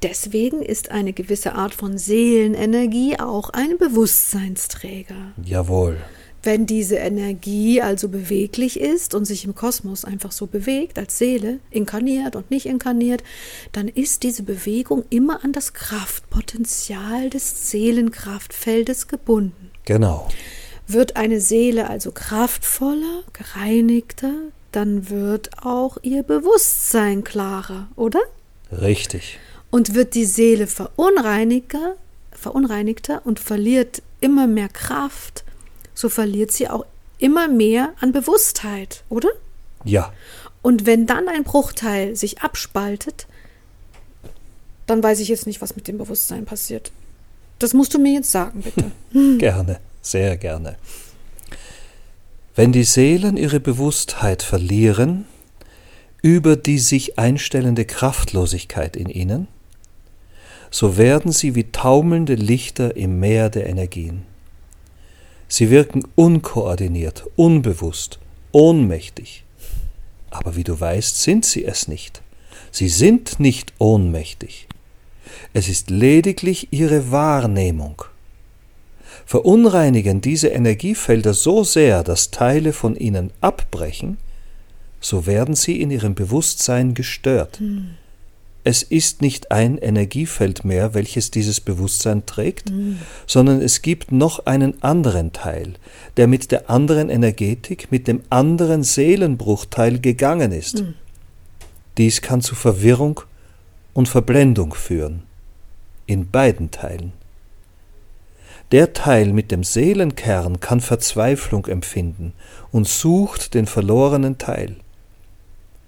deswegen 0.02 0.62
ist 0.62 0.90
eine 0.90 1.12
gewisse 1.12 1.56
Art 1.56 1.74
von 1.74 1.98
Seelenenergie 1.98 3.20
auch 3.20 3.50
ein 3.50 3.78
Bewusstseinsträger. 3.78 5.34
Jawohl. 5.44 5.98
Wenn 6.46 6.68
diese 6.68 6.98
Energie 6.98 7.82
also 7.82 8.08
beweglich 8.08 8.80
ist 8.80 9.16
und 9.16 9.26
sich 9.26 9.46
im 9.46 9.56
Kosmos 9.56 10.06
einfach 10.06 10.32
so 10.32 10.46
bewegt, 10.46 11.00
als 11.00 11.18
Seele, 11.18 11.60
inkarniert 11.72 12.36
und 12.36 12.52
nicht 12.52 12.68
inkarniert, 12.68 13.24
dann 13.72 13.88
ist 13.88 14.22
diese 14.22 14.44
Bewegung 14.44 15.06
immer 15.10 15.44
an 15.44 15.54
das 15.54 15.74
Kraftpotenzial 15.74 17.32
des 17.32 17.72
Seelenkraftfeldes 17.72 19.08
gebunden. 19.08 19.72
Genau. 19.86 20.30
Wird 20.86 21.16
eine 21.16 21.42
Seele 21.42 21.90
also 21.90 22.12
kraftvoller, 22.12 23.24
gereinigter, 23.34 24.34
dann 24.72 25.10
wird 25.10 25.50
auch 25.64 25.98
ihr 26.04 26.22
Bewusstsein 26.22 27.24
klarer, 27.24 27.88
oder? 27.96 28.20
Richtig. 28.72 29.40
Und 29.72 29.96
wird 29.96 30.14
die 30.14 30.26
Seele 30.26 30.68
verunreinigter, 30.68 31.96
verunreinigter 32.34 33.24
und 33.26 33.40
verliert 33.40 34.04
immer 34.22 34.46
mehr 34.46 34.70
Kraft, 34.70 35.45
so 35.96 36.10
verliert 36.10 36.52
sie 36.52 36.70
auch 36.70 36.86
immer 37.18 37.48
mehr 37.48 37.94
an 38.00 38.12
Bewusstheit, 38.12 39.04
oder? 39.10 39.30
Ja. 39.84 40.14
Und 40.62 40.86
wenn 40.86 41.08
dann 41.08 41.28
ein 41.28 41.44
Bruchteil 41.44 42.16
sich 42.16 42.42
abspaltet, 42.42 43.28
dann 44.86 45.02
weiß 45.02 45.20
ich 45.20 45.30
jetzt 45.30 45.48
nicht, 45.48 45.62
was 45.62 45.76
mit 45.76 45.88
dem 45.88 45.98
Bewusstsein 45.98 46.46
passiert. 46.46 46.92
Das 47.58 47.74
musst 47.74 47.94
du 47.94 48.00
mir 48.00 48.14
jetzt 48.14 48.32
sagen, 48.32 48.62
bitte. 48.62 48.92
gerne, 49.38 49.80
sehr 50.02 50.38
gerne. 50.38 50.76
Wenn 52.56 52.72
die 52.72 52.84
Seelen 52.84 53.38
ihre 53.38 53.60
Bewusstheit 53.60 54.44
verlieren, 54.44 55.26
über 56.22 56.56
die 56.56 56.80
sich 56.80 57.18
einstellende 57.20 57.86
Kraftlosigkeit 57.86 58.96
in 58.96 59.10
ihnen, 59.10 59.48
so 60.72 60.98
werden 60.98 61.32
sie 61.32 61.56
wie 61.56 61.72
taumelnde 61.72 62.36
Lichter 62.36 62.96
im 62.96 63.20
Meer 63.20 63.50
der 63.50 63.68
Energien. 63.68 64.24
Sie 65.48 65.70
wirken 65.70 66.04
unkoordiniert, 66.16 67.26
unbewusst, 67.36 68.20
ohnmächtig. 68.52 69.44
Aber 70.32 70.56
wie 70.56 70.64
du 70.64 70.80
weißt, 70.80 71.22
sind 71.22 71.46
sie 71.46 71.66
es 71.66 71.88
nicht. 71.88 72.22
Sie 72.72 72.90
sind 72.90 73.40
nicht 73.40 73.74
ohnmächtig. 73.78 74.68
Es 75.54 75.70
ist 75.70 75.90
lediglich 75.90 76.70
ihre 76.72 77.12
Wahrnehmung. 77.12 78.04
Verunreinigen 79.26 80.22
diese 80.22 80.50
Energiefelder 80.50 81.34
so 81.34 81.64
sehr, 81.64 82.04
dass 82.04 82.32
Teile 82.32 82.74
von 82.74 82.96
ihnen 82.96 83.32
abbrechen, 83.42 84.18
so 85.00 85.26
werden 85.26 85.56
sie 85.56 85.82
in 85.82 85.92
ihrem 85.92 86.16
Bewusstsein 86.16 86.94
gestört. 86.94 87.60
Hm. 87.60 87.96
Es 88.68 88.82
ist 88.82 89.22
nicht 89.22 89.52
ein 89.52 89.78
Energiefeld 89.78 90.66
mehr, 90.66 90.96
welches 90.96 91.30
dieses 91.30 91.62
Bewusstsein 91.62 92.26
trägt, 92.26 92.72
mhm. 92.72 92.98
sondern 93.28 93.62
es 93.62 93.84
gibt 93.84 94.12
noch 94.12 94.48
einen 94.48 94.82
anderen 94.82 95.32
Teil, 95.34 95.76
der 96.18 96.26
mit 96.26 96.52
der 96.52 96.68
anderen 96.68 97.12
Energetik, 97.12 97.92
mit 97.92 98.08
dem 98.08 98.24
anderen 98.32 98.82
Seelenbruchteil 98.82 100.00
gegangen 100.00 100.52
ist. 100.52 100.82
Mhm. 100.82 100.96
Dies 102.00 102.24
kann 102.24 102.42
zu 102.42 102.56
Verwirrung 102.56 103.22
und 103.94 104.10
Verblendung 104.10 104.74
führen, 104.74 105.22
in 106.08 106.32
beiden 106.32 106.72
Teilen. 106.72 107.14
Der 108.72 108.94
Teil 108.94 109.32
mit 109.32 109.52
dem 109.52 109.64
Seelenkern 109.64 110.60
kann 110.60 110.82
Verzweiflung 110.82 111.68
empfinden 111.68 112.34
und 112.72 112.88
sucht 112.88 113.54
den 113.54 113.68
verlorenen 113.68 114.40
Teil. 114.40 114.78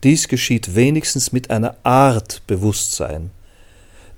Dies 0.04 0.28
geschieht 0.28 0.76
wenigstens 0.76 1.32
mit 1.32 1.50
einer 1.50 1.76
Art 1.84 2.44
Bewusstsein. 2.46 3.32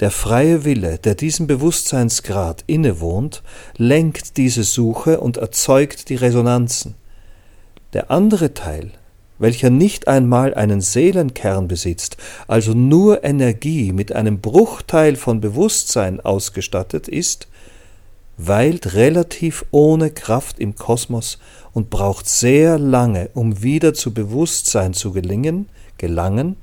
Der 0.01 0.11
freie 0.11 0.63
Wille, 0.65 0.97
der 0.97 1.15
diesem 1.15 1.47
Bewusstseinsgrad 1.47 2.63
innewohnt, 2.67 3.43
lenkt 3.77 4.37
diese 4.37 4.63
Suche 4.63 5.19
und 5.19 5.37
erzeugt 5.37 6.09
die 6.09 6.15
Resonanzen. 6.15 6.95
Der 7.93 8.11
andere 8.11 8.53
Teil, 8.53 8.91
welcher 9.39 9.69
nicht 9.69 10.07
einmal 10.07 10.53
einen 10.53 10.81
Seelenkern 10.81 11.67
besitzt, 11.67 12.17
also 12.47 12.73
nur 12.73 13.23
Energie 13.23 13.93
mit 13.93 14.11
einem 14.11 14.41
Bruchteil 14.41 15.15
von 15.15 15.41
Bewusstsein 15.41 16.19
ausgestattet 16.19 17.07
ist, 17.07 17.47
weilt 18.39 18.93
relativ 18.93 19.65
ohne 19.71 20.11
Kraft 20.11 20.59
im 20.59 20.75
Kosmos 20.75 21.39
und 21.73 21.89
braucht 21.89 22.27
sehr 22.27 22.79
lange, 22.79 23.29
um 23.33 23.61
wieder 23.61 23.93
zu 23.93 24.13
Bewusstsein 24.13 24.93
zu 24.93 25.11
gelingen, 25.11 25.67
gelangen, 25.97 26.55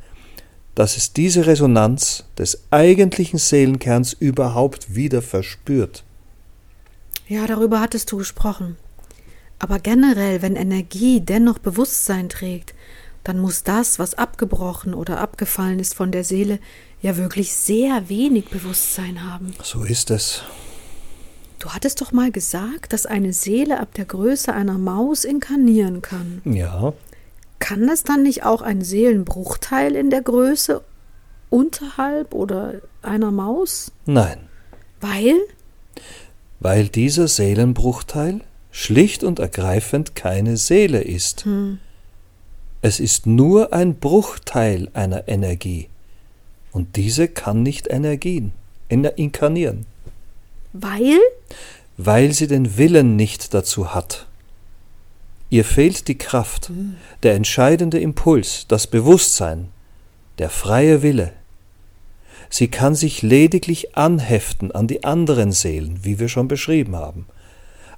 dass 0.75 0.97
es 0.97 1.13
diese 1.13 1.47
Resonanz 1.47 2.25
des 2.39 2.65
eigentlichen 2.71 3.39
Seelenkerns 3.39 4.15
überhaupt 4.15 4.95
wieder 4.95 5.21
verspürt. 5.21 6.03
Ja, 7.29 7.47
darüber 7.47 7.81
hattest 7.81 8.11
du 8.11 8.19
gesprochen. 8.19 8.77
Aber 9.59 9.79
generell, 9.79 10.43
wenn 10.43 10.57
Energie 10.57 11.21
dennoch 11.21 11.59
Bewusstsein 11.59 12.29
trägt, 12.29 12.75
dann 13.23 13.39
muss 13.39 13.65
das, 13.65 13.99
was 13.99 14.15
abgebrochen 14.15 14.95
oder 14.95 15.19
abgefallen 15.21 15.79
ist 15.79 15.95
von 15.95 16.13
der 16.13 16.25
Seele, 16.25 16.59
ja 17.03 17.17
wirklich 17.17 17.53
sehr 17.55 18.09
wenig 18.09 18.49
Bewusstsein 18.49 19.31
haben. 19.31 19.55
So 19.63 19.83
ist 19.85 20.11
es. 20.11 20.43
Du 21.59 21.71
hattest 21.71 22.01
doch 22.01 22.13
mal 22.13 22.31
gesagt, 22.31 22.93
dass 22.93 23.07
eine 23.07 23.33
Seele 23.33 23.81
ab 23.81 23.95
der 23.95 24.05
Größe 24.05 24.53
einer 24.53 24.79
Maus 24.79 25.25
inkarnieren 25.25 26.03
kann. 26.03 26.43
Ja. 26.45 26.93
Kann 27.59 27.87
das 27.87 28.03
dann 28.03 28.23
nicht 28.23 28.45
auch 28.45 28.63
ein 28.63 28.83
Seelenbruchteil 28.83 29.97
in 29.97 30.11
der 30.11 30.23
Größe 30.23 30.83
unterhalb 31.49 32.35
oder 32.35 32.75
einer 33.03 33.31
Maus? 33.31 33.93
Nein. 34.05 34.39
Weil? 35.01 35.35
Weil 36.61 36.89
dieser 36.89 37.29
Seelenbruchteil 37.29 38.43
schlicht 38.71 39.25
und 39.25 39.39
ergreifend 39.39 40.15
keine 40.15 40.59
Seele 40.59 41.03
ist. 41.03 41.45
Hm. 41.47 41.79
Es 42.83 43.01
ist 43.01 43.27
nur 43.27 43.73
ein 43.73 43.97
Bruchteil 43.97 44.91
einer 44.93 45.29
Energie. 45.29 45.89
Und 46.73 46.97
diese 46.97 47.27
kann 47.27 47.63
nicht 47.63 47.89
Energien 47.89 48.53
inkarnieren. 48.89 49.87
Weil? 50.81 51.19
Weil 51.97 52.33
sie 52.33 52.47
den 52.47 52.77
Willen 52.77 53.17
nicht 53.17 53.55
dazu 53.55 53.95
hat. 53.95 54.27
Ihr 55.49 55.65
fehlt 55.65 56.09
die 56.09 56.19
Kraft, 56.19 56.69
Hm. 56.69 56.97
der 57.23 57.35
entscheidende 57.35 57.99
Impuls, 57.99 58.67
das 58.69 58.87
Bewusstsein, 58.87 59.69
der 60.39 60.51
freie 60.51 61.03
Wille. 61.03 61.33
Sie 62.51 62.69
kann 62.69 62.95
sich 62.95 63.23
lediglich 63.23 63.97
anheften 63.97 64.71
an 64.73 64.87
die 64.87 65.05
anderen 65.05 65.53
Seelen, 65.53 66.01
wie 66.03 66.19
wir 66.19 66.29
schon 66.29 66.49
beschrieben 66.49 66.95
haben, 66.97 67.27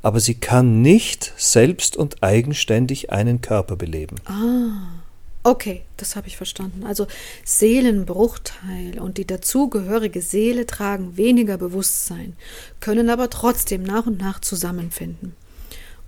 aber 0.03 0.21
sie 0.21 0.35
kann 0.35 0.81
nicht 0.83 1.33
selbst 1.37 1.97
und 1.97 2.23
eigenständig 2.23 3.11
einen 3.11 3.41
Körper 3.41 3.77
beleben. 3.77 4.17
Okay, 5.43 5.83
das 5.97 6.17
habe 6.17 6.27
ich 6.27 6.37
verstanden. 6.37 6.85
Also 6.85 7.07
Seelenbruchteil 7.45 8.99
und 9.01 9.19
die 9.19 9.27
dazugehörige 9.27 10.21
Seele 10.21 10.67
tragen 10.67 11.17
weniger 11.17 11.57
Bewusstsein, 11.57 12.37
können 12.81 13.09
aber 13.09 13.31
trotzdem 13.31 13.83
nach 13.83 14.07
und 14.07 14.21
nach 14.21 14.41
zusammenfinden. 14.41 15.37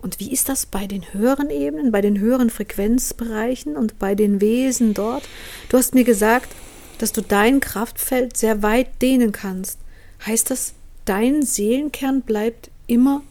Und 0.01 0.19
wie 0.19 0.31
ist 0.31 0.49
das 0.49 0.65
bei 0.65 0.87
den 0.87 1.13
höheren 1.13 1.49
Ebenen, 1.49 1.91
bei 1.91 2.01
den 2.01 2.19
höheren 2.19 2.49
Frequenzbereichen 2.49 3.77
und 3.77 3.99
bei 3.99 4.15
den 4.15 4.41
Wesen 4.41 4.93
dort? 4.93 5.23
Du 5.69 5.77
hast 5.77 5.93
mir 5.93 6.03
gesagt, 6.03 6.49
dass 6.97 7.11
du 7.11 7.21
dein 7.21 7.59
Kraftfeld 7.59 8.35
sehr 8.35 8.63
weit 8.63 9.01
dehnen 9.01 9.31
kannst. 9.31 9.79
Heißt 10.25 10.49
das, 10.49 10.73
dein 11.05 11.43
Seelenkern 11.43 12.21
bleibt 12.21 12.69
immer 12.87 13.23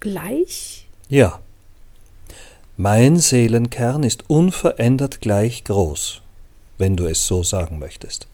gleich? 0.00 0.86
Ja. 1.08 1.40
Mein 2.80 3.16
Seelenkern 3.16 4.04
ist 4.04 4.30
unverändert 4.30 5.20
gleich 5.20 5.64
groß, 5.64 6.22
wenn 6.78 6.96
du 6.96 7.06
es 7.06 7.26
so 7.26 7.42
sagen 7.42 7.80
möchtest. 7.80 8.28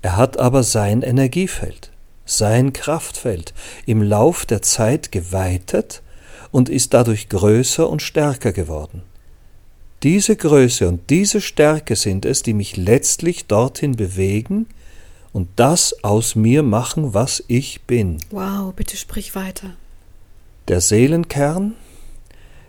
Er 0.00 0.16
hat 0.16 0.38
aber 0.38 0.62
sein 0.62 1.02
Energiefeld, 1.02 1.90
sein 2.24 2.72
Kraftfeld 2.72 3.52
im 3.84 4.02
Lauf 4.02 4.46
der 4.46 4.62
Zeit 4.62 5.12
geweitet 5.12 6.00
und 6.50 6.70
ist 6.70 6.94
dadurch 6.94 7.28
größer 7.28 7.90
und 7.90 8.00
stärker 8.00 8.52
geworden. 8.52 9.02
Diese 10.02 10.34
Größe 10.34 10.88
und 10.88 11.10
diese 11.10 11.42
Stärke 11.42 11.94
sind 11.94 12.24
es, 12.24 12.42
die 12.42 12.54
mich 12.54 12.78
letztlich 12.78 13.48
dorthin 13.48 13.96
bewegen 13.96 14.66
und 15.34 15.50
das 15.56 16.02
aus 16.02 16.36
mir 16.36 16.62
machen, 16.62 17.12
was 17.12 17.44
ich 17.48 17.82
bin. 17.82 18.16
Wow, 18.30 18.72
bitte 18.72 18.96
sprich 18.96 19.34
weiter. 19.34 19.74
Der 20.68 20.80
Seelenkern 20.80 21.74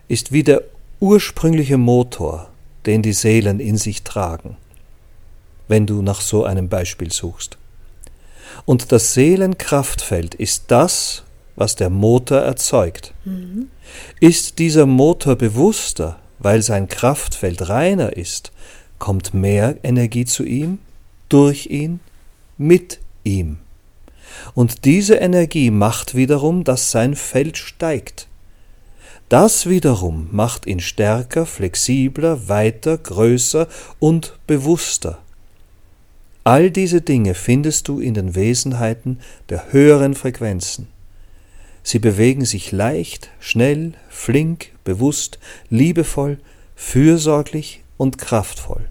ist 0.10 0.34
wie 0.34 0.44
der 0.44 0.73
ursprüngliche 1.04 1.78
Motor, 1.78 2.50
den 2.86 3.02
die 3.02 3.12
Seelen 3.12 3.60
in 3.60 3.76
sich 3.76 4.04
tragen, 4.04 4.56
wenn 5.68 5.86
du 5.86 6.02
nach 6.02 6.22
so 6.22 6.46
einem 6.46 6.70
Beispiel 6.70 7.12
suchst. 7.12 7.58
Und 8.66 8.94
das 8.94 9.14
Seelenkraftfeld 9.14 10.34
ist 10.34 10.64
das, 10.68 11.24
was 11.58 11.76
der 11.76 11.90
Motor 11.90 12.40
erzeugt. 12.40 13.14
Ist 14.22 14.60
dieser 14.60 14.86
Motor 14.86 15.36
bewusster, 15.36 16.20
weil 16.40 16.62
sein 16.62 16.88
Kraftfeld 16.88 17.68
reiner 17.68 18.16
ist, 18.16 18.54
kommt 18.98 19.34
mehr 19.34 19.76
Energie 19.84 20.24
zu 20.24 20.46
ihm, 20.46 20.80
durch 21.28 21.66
ihn, 21.66 22.00
mit 22.58 23.02
ihm. 23.26 23.58
Und 24.54 24.86
diese 24.86 25.16
Energie 25.16 25.70
macht 25.70 26.16
wiederum, 26.16 26.64
dass 26.64 26.92
sein 26.92 27.16
Feld 27.16 27.58
steigt. 27.58 28.28
Das 29.30 29.68
wiederum 29.68 30.28
macht 30.32 30.68
ihn 30.68 30.80
stärker, 30.80 31.46
flexibler, 31.46 32.48
weiter, 32.50 32.98
größer 32.98 33.68
und 34.00 34.38
bewusster. 34.46 35.20
All 36.44 36.72
diese 36.72 37.02
Dinge 37.02 37.34
findest 37.34 37.88
du 37.88 38.00
in 38.00 38.14
den 38.14 38.36
Wesenheiten 38.36 39.20
der 39.50 39.72
höheren 39.72 40.14
Frequenzen. 40.14 40.88
Sie 41.84 42.00
bewegen 42.00 42.46
sich 42.46 42.72
leicht, 42.72 43.30
schnell, 43.40 43.94
flink, 44.10 44.72
bewusst, 44.84 45.40
liebevoll, 45.70 46.38
fürsorglich 46.76 47.84
und 47.98 48.18
kraftvoll. 48.18 48.90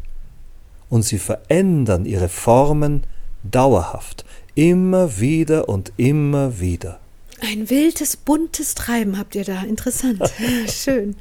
Und 0.88 1.02
sie 1.02 1.18
verändern 1.18 2.04
ihre 2.04 2.28
Formen 2.28 3.04
dauerhaft, 3.42 4.24
immer 4.54 5.20
wieder 5.20 5.68
und 5.68 5.92
immer 5.96 6.60
wieder. 6.60 7.00
Ein 7.42 7.68
wildes, 7.70 8.16
buntes 8.16 8.74
Treiben 8.74 9.18
habt 9.18 9.34
ihr 9.34 9.44
da. 9.44 9.62
Interessant. 9.62 10.22
Schön. 10.68 11.16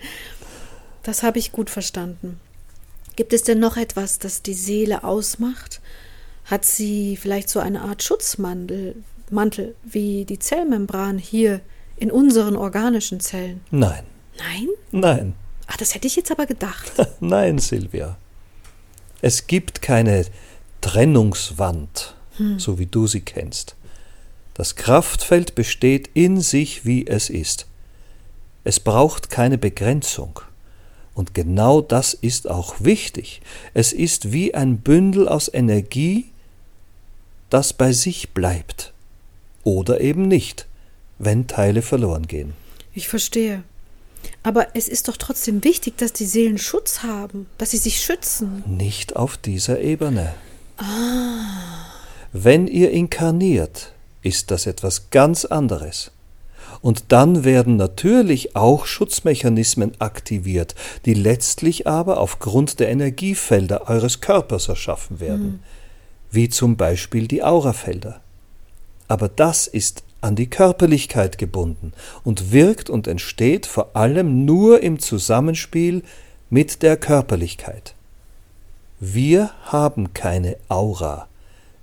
Das 1.04 1.24
habe 1.24 1.40
ich 1.40 1.52
gut 1.52 1.70
verstanden. 1.70 2.40
Gibt 3.16 3.34
es 3.34 3.44
denn 3.44 3.60
noch 3.60 3.76
etwas, 3.76 4.20
das 4.20 4.42
die 4.44 4.54
Seele 4.54 5.04
ausmacht? 5.04 5.82
Hat 6.46 6.64
sie 6.64 7.18
vielleicht 7.18 7.50
so 7.50 7.60
eine 7.60 7.82
Art 7.82 8.04
Schutzmantel, 8.04 8.96
Mantel, 9.30 9.76
wie 9.84 10.26
die 10.26 10.40
Zellmembran 10.40 11.18
hier 11.18 11.62
in 11.98 12.12
unseren 12.12 12.56
organischen 12.56 13.20
Zellen? 13.20 13.62
Nein, 13.72 14.04
Nein? 14.38 14.68
nein, 14.92 15.34
Ach, 15.68 15.78
das 15.78 15.96
hätte 15.96 16.08
ich 16.08 16.16
jetzt 16.18 16.32
aber 16.32 16.46
gedacht. 16.46 16.92
nein, 17.22 17.58
Silvia. 17.58 18.18
Es 19.22 19.48
gibt 19.48 19.82
keine 19.82 20.26
Trennungswand, 20.82 22.16
so 22.58 22.78
wie 22.80 22.88
du 22.88 23.08
sie 23.08 23.22
kennst. 23.22 23.76
Das 24.54 24.76
Kraftfeld 24.76 25.56
besteht 25.56 26.10
in 26.14 26.42
sich, 26.42 26.86
wie 26.86 27.08
es 27.08 27.30
ist. 27.30 27.66
Es 28.64 28.80
braucht 28.80 29.30
keine 29.30 29.58
Begrenzung. 29.58 30.42
Und 31.14 31.34
genau 31.34 31.82
das 31.82 32.14
ist 32.14 32.50
auch 32.50 32.76
wichtig. 32.80 33.42
Es 33.74 33.92
ist 33.94 34.32
wie 34.32 34.54
ein 34.54 34.78
Bündel 34.78 35.28
aus 35.28 35.54
Energie, 35.54 36.26
das 37.50 37.74
bei 37.74 37.92
sich 37.92 38.30
bleibt. 38.30 38.94
Oder 39.64 40.02
eben 40.02 40.28
nicht, 40.28 40.68
wenn 41.20 41.48
Teile 41.48 41.82
verloren 41.82 42.28
gehen. 42.28 42.54
Ich 42.94 43.08
verstehe. 43.08 43.64
Aber 44.44 44.76
es 44.76 44.88
ist 44.88 45.08
doch 45.08 45.18
trotzdem 45.18 45.64
wichtig, 45.64 45.98
dass 45.98 46.14
die 46.14 46.26
Seelen 46.26 46.58
Schutz 46.58 47.04
haben, 47.04 47.48
dass 47.58 47.72
sie 47.72 47.78
sich 47.78 48.02
schützen. 48.02 48.64
Nicht 48.68 49.16
auf 49.16 49.38
dieser 49.38 49.80
Ebene. 49.82 50.34
Wenn 52.32 52.68
ihr 52.68 52.92
inkarniert, 52.92 53.94
ist 54.22 54.52
das 54.52 54.66
etwas 54.66 55.10
ganz 55.10 55.46
anderes. 55.46 56.12
Und 56.82 57.06
dann 57.12 57.44
werden 57.44 57.76
natürlich 57.76 58.56
auch 58.56 58.86
Schutzmechanismen 58.86 59.94
aktiviert, 60.00 60.74
die 61.06 61.14
letztlich 61.14 61.88
aber 61.88 62.20
aufgrund 62.20 62.80
der 62.80 62.90
Energiefelder 62.90 63.90
eures 63.90 64.22
Körpers 64.22 64.68
erschaffen 64.68 65.20
werden, 65.20 65.62
wie 66.32 66.50
zum 66.50 66.78
Beispiel 66.78 67.28
die 67.28 67.44
Aurafelder. 67.44 68.22
Aber 69.08 69.28
das 69.28 69.68
ist 69.68 70.04
an 70.22 70.36
die 70.36 70.50
Körperlichkeit 70.50 71.38
gebunden 71.38 71.94
und 72.24 72.52
wirkt 72.52 72.90
und 72.90 73.08
entsteht 73.08 73.66
vor 73.66 73.96
allem 73.96 74.46
nur 74.46 74.82
im 74.82 75.00
Zusammenspiel 75.00 76.04
mit 76.50 76.84
der 76.84 76.96
Körperlichkeit. 76.96 77.96
Wir 79.00 79.52
haben 79.66 80.14
keine 80.14 80.58
Aura. 80.70 81.28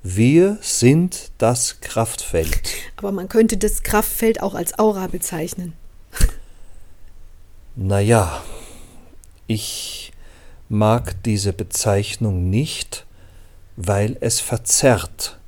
Wir 0.02 0.58
sind 0.60 1.32
das 1.38 1.80
Kraftfeld. 1.80 2.60
Aber 2.96 3.12
man 3.12 3.28
könnte 3.28 3.56
das 3.56 3.82
Kraftfeld 3.82 4.40
auch 4.42 4.54
als 4.54 4.78
Aura 4.78 5.08
bezeichnen. 5.08 5.72
Naja, 7.74 8.42
ich 9.46 10.12
mag 10.68 11.22
diese 11.24 11.52
Bezeichnung 11.52 12.50
nicht, 12.50 13.06
weil 13.76 14.16
es 14.20 14.40
verzerrt. 14.40 15.38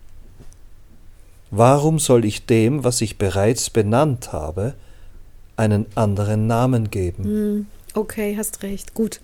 Warum 1.51 1.99
soll 1.99 2.25
ich 2.25 2.47
dem, 2.47 2.85
was 2.85 3.01
ich 3.01 3.19
bereits 3.19 3.71
benannt 3.71 4.33
habe, 4.33 4.75
einen 5.57 5.87
anderen 5.97 6.47
Namen 6.47 6.91
geben? 6.91 7.25
Hm, 7.25 7.67
okay, 7.95 8.37
hast 8.37 8.63
recht. 8.63 8.95
Gut. 8.95 9.21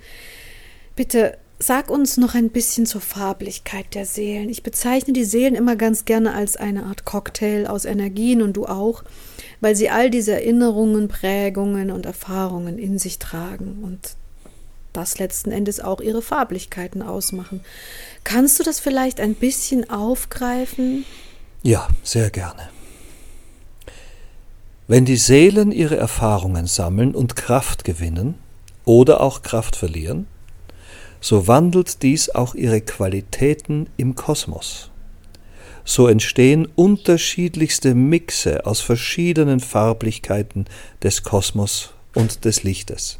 Bitte 0.97 1.39
sag 1.59 1.91
uns 1.91 2.17
noch 2.17 2.35
ein 2.35 2.51
bisschen 2.51 2.87
zur 2.87 3.01
Farblichkeit 3.01 3.95
der 3.95 4.05
Seelen. 4.05 4.51
Ich 4.51 4.63
bezeichne 4.63 5.13
die 5.13 5.25
Seelen 5.25 5.55
immer 5.55 5.77
ganz 5.77 6.05
gerne 6.05 6.35
als 6.35 6.57
eine 6.57 6.85
Art 6.85 7.05
Cocktail 7.05 7.67
aus 7.67 7.85
Energien 7.85 8.43
und 8.43 8.55
du 8.55 8.67
auch, 8.67 9.05
weil 9.61 9.75
sie 9.75 9.91
all 9.91 10.11
diese 10.11 10.33
Erinnerungen, 10.33 11.09
Prägungen 11.09 11.91
und 11.91 12.05
Erfahrungen 12.05 12.79
in 12.79 12.99
sich 12.99 13.19
tragen 13.19 13.79
und 13.83 14.17
das 14.93 15.19
letzten 15.19 15.51
Endes 15.51 15.81
auch 15.81 16.01
ihre 16.01 16.23
Farblichkeiten 16.23 17.03
ausmachen. 17.03 17.61
Kannst 18.25 18.59
du 18.59 18.63
das 18.63 18.81
vielleicht 18.81 19.21
ein 19.21 19.35
bisschen 19.35 19.91
aufgreifen? 19.91 21.05
Ja, 21.63 21.89
sehr 22.03 22.31
gerne. 22.31 22.71
Wenn 24.89 25.05
die 25.05 25.17
Seelen 25.17 25.73
ihre 25.73 25.97
Erfahrungen 25.97 26.67
sammeln 26.67 27.15
und 27.15 27.35
Kraft 27.35 27.85
gewinnen 27.85 28.37
oder 28.85 29.21
auch 29.21 29.43
Kraft 29.43 29.75
verlieren, 29.75 30.27
so 31.27 31.49
wandelt 31.49 32.05
dies 32.05 32.31
auch 32.31 32.55
ihre 32.55 32.81
Qualitäten 32.81 33.89
im 33.97 34.15
Kosmos. 34.15 34.93
So 35.85 36.07
entstehen 36.07 36.69
unterschiedlichste 36.77 37.97
Mixe 37.97 38.65
aus 38.65 38.81
verschiedenen 38.81 39.59
Farblichkeiten 39.59 40.67
des 41.03 41.25
Kosmos 41.25 41.95
und 42.15 42.45
des 42.45 42.63
Lichtes. 42.63 43.19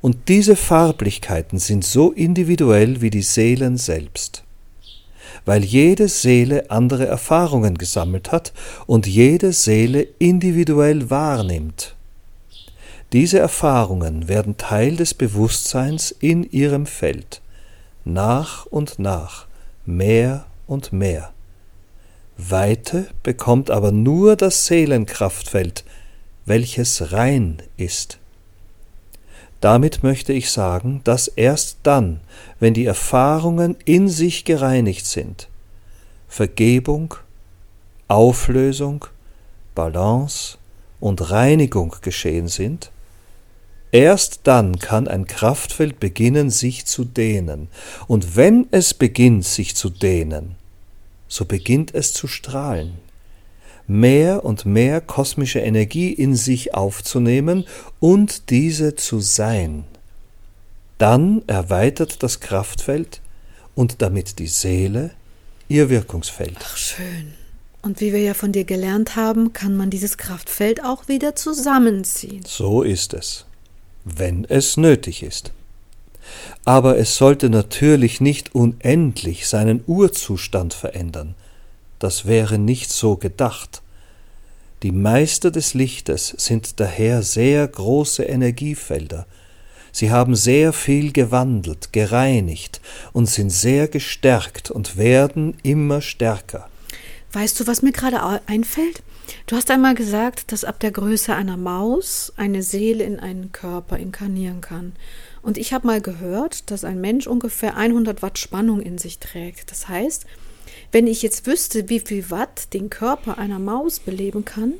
Und 0.00 0.28
diese 0.28 0.56
Farblichkeiten 0.56 1.58
sind 1.58 1.84
so 1.84 2.10
individuell 2.10 3.02
wie 3.02 3.10
die 3.10 3.20
Seelen 3.20 3.76
selbst, 3.76 4.44
weil 5.44 5.64
jede 5.66 6.08
Seele 6.08 6.70
andere 6.70 7.04
Erfahrungen 7.04 7.76
gesammelt 7.76 8.32
hat 8.32 8.54
und 8.86 9.06
jede 9.06 9.52
Seele 9.52 10.08
individuell 10.18 11.10
wahrnimmt. 11.10 11.97
Diese 13.12 13.38
Erfahrungen 13.38 14.28
werden 14.28 14.58
Teil 14.58 14.96
des 14.96 15.14
Bewusstseins 15.14 16.10
in 16.10 16.44
ihrem 16.50 16.84
Feld, 16.84 17.40
nach 18.04 18.66
und 18.66 18.98
nach, 18.98 19.46
mehr 19.86 20.44
und 20.66 20.92
mehr. 20.92 21.32
Weite 22.36 23.08
bekommt 23.22 23.70
aber 23.70 23.92
nur 23.92 24.36
das 24.36 24.66
Seelenkraftfeld, 24.66 25.84
welches 26.44 27.10
rein 27.12 27.62
ist. 27.78 28.18
Damit 29.62 30.02
möchte 30.02 30.34
ich 30.34 30.50
sagen, 30.50 31.00
dass 31.04 31.28
erst 31.28 31.78
dann, 31.84 32.20
wenn 32.60 32.74
die 32.74 32.84
Erfahrungen 32.84 33.76
in 33.86 34.08
sich 34.08 34.44
gereinigt 34.44 35.06
sind, 35.06 35.48
Vergebung, 36.28 37.14
Auflösung, 38.06 39.06
Balance 39.74 40.58
und 41.00 41.30
Reinigung 41.30 41.96
geschehen 42.02 42.48
sind, 42.48 42.92
erst 43.92 44.40
dann 44.44 44.78
kann 44.78 45.08
ein 45.08 45.26
Kraftfeld 45.26 46.00
beginnen, 46.00 46.50
sich 46.50 46.86
zu 46.86 47.04
dehnen, 47.04 47.68
und 48.06 48.36
wenn 48.36 48.66
es 48.70 48.94
beginnt, 48.94 49.44
sich 49.44 49.74
zu 49.74 49.90
dehnen, 49.90 50.56
so 51.28 51.44
beginnt 51.44 51.94
es 51.94 52.12
zu 52.12 52.26
strahlen 52.26 52.98
mehr 53.88 54.44
und 54.44 54.66
mehr 54.66 55.00
kosmische 55.00 55.60
Energie 55.60 56.12
in 56.12 56.36
sich 56.36 56.74
aufzunehmen 56.74 57.64
und 57.98 58.50
diese 58.50 58.94
zu 58.94 59.18
sein. 59.18 59.84
Dann 60.98 61.42
erweitert 61.46 62.22
das 62.22 62.40
Kraftfeld 62.40 63.20
und 63.74 64.02
damit 64.02 64.38
die 64.38 64.46
Seele 64.46 65.10
ihr 65.68 65.88
Wirkungsfeld. 65.88 66.56
Ach 66.60 66.76
schön. 66.76 67.34
Und 67.80 68.00
wie 68.00 68.12
wir 68.12 68.20
ja 68.20 68.34
von 68.34 68.52
dir 68.52 68.64
gelernt 68.64 69.16
haben, 69.16 69.52
kann 69.52 69.76
man 69.76 69.88
dieses 69.88 70.18
Kraftfeld 70.18 70.84
auch 70.84 71.08
wieder 71.08 71.36
zusammenziehen. 71.36 72.42
So 72.44 72.82
ist 72.82 73.14
es, 73.14 73.46
wenn 74.16 74.44
es 74.44 74.76
nötig 74.76 75.22
ist. 75.22 75.52
Aber 76.64 76.98
es 76.98 77.16
sollte 77.16 77.50
natürlich 77.50 78.20
nicht 78.20 78.54
unendlich 78.54 79.48
seinen 79.48 79.82
Urzustand 79.86 80.74
verändern, 80.74 81.34
das 81.98 82.26
wäre 82.26 82.58
nicht 82.58 82.90
so 82.90 83.16
gedacht. 83.16 83.82
Die 84.82 84.92
Meister 84.92 85.50
des 85.50 85.74
Lichtes 85.74 86.28
sind 86.38 86.78
daher 86.78 87.22
sehr 87.22 87.66
große 87.66 88.22
Energiefelder. 88.22 89.26
Sie 89.90 90.12
haben 90.12 90.36
sehr 90.36 90.72
viel 90.72 91.12
gewandelt, 91.12 91.92
gereinigt 91.92 92.80
und 93.12 93.26
sind 93.26 93.50
sehr 93.50 93.88
gestärkt 93.88 94.70
und 94.70 94.96
werden 94.96 95.56
immer 95.64 96.00
stärker. 96.00 96.68
Weißt 97.32 97.58
du, 97.58 97.66
was 97.66 97.82
mir 97.82 97.92
gerade 97.92 98.40
einfällt? 98.46 99.02
Du 99.46 99.56
hast 99.56 99.70
einmal 99.70 99.94
gesagt, 99.94 100.52
dass 100.52 100.64
ab 100.64 100.80
der 100.80 100.90
Größe 100.90 101.34
einer 101.34 101.56
Maus 101.56 102.32
eine 102.36 102.62
Seele 102.62 103.04
in 103.04 103.18
einen 103.18 103.52
Körper 103.52 103.98
inkarnieren 103.98 104.60
kann. 104.60 104.92
Und 105.42 105.58
ich 105.58 105.72
habe 105.72 105.86
mal 105.86 106.00
gehört, 106.00 106.70
dass 106.70 106.84
ein 106.84 107.00
Mensch 107.00 107.26
ungefähr 107.26 107.76
100 107.76 108.22
Watt 108.22 108.38
Spannung 108.38 108.80
in 108.80 108.98
sich 108.98 109.18
trägt. 109.18 109.70
Das 109.70 109.88
heißt, 109.88 110.26
wenn 110.92 111.06
ich 111.06 111.22
jetzt 111.22 111.46
wüsste, 111.46 111.88
wie 111.88 112.00
viel 112.00 112.30
Watt 112.30 112.72
den 112.74 112.90
Körper 112.90 113.38
einer 113.38 113.58
Maus 113.58 114.00
beleben 114.00 114.44
kann, 114.44 114.74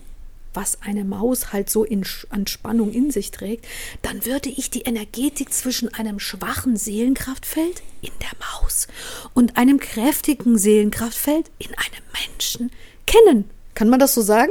was 0.55 0.83
eine 0.83 1.05
Maus 1.05 1.53
halt 1.53 1.71
so 1.71 1.85
in, 1.85 2.05
an 2.31 2.47
Spannung 2.47 2.93
in 2.93 3.11
sich 3.11 3.31
trägt, 3.31 3.67
dann 4.03 4.25
würde 4.25 4.49
ich 4.49 4.71
die 4.71 4.83
Energetik 4.83 5.53
zwischen 5.53 5.93
einem 5.95 6.19
schwachen 6.19 6.77
Seelenkraftfeld 6.77 7.83
in 8.01 8.13
der 8.21 8.33
Maus 8.41 8.89
und 9.35 9.57
einem 9.57 9.79
kräftigen 9.79 10.59
Seelenkraftfeld 10.59 11.51
in 11.59 11.69
einem 11.69 12.05
Menschen 12.13 12.71
kennen. 13.07 13.51
Kann 13.79 13.91
man 13.91 14.01
das 14.01 14.13
so 14.13 14.23
sagen? 14.23 14.51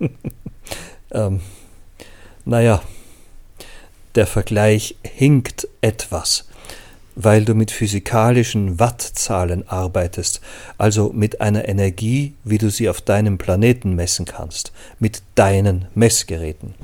ähm, 1.10 1.40
naja, 2.46 2.80
der 4.14 4.26
Vergleich 4.26 4.96
hinkt 5.02 5.68
etwas 5.82 6.48
weil 7.20 7.44
du 7.44 7.54
mit 7.54 7.72
physikalischen 7.72 8.78
Wattzahlen 8.78 9.68
arbeitest, 9.68 10.40
also 10.78 11.10
mit 11.12 11.40
einer 11.40 11.68
Energie, 11.68 12.34
wie 12.44 12.58
du 12.58 12.70
sie 12.70 12.88
auf 12.88 13.00
deinem 13.00 13.38
Planeten 13.38 13.96
messen 13.96 14.24
kannst, 14.24 14.70
mit 15.00 15.22
deinen 15.34 15.86
Messgeräten. 15.96 16.74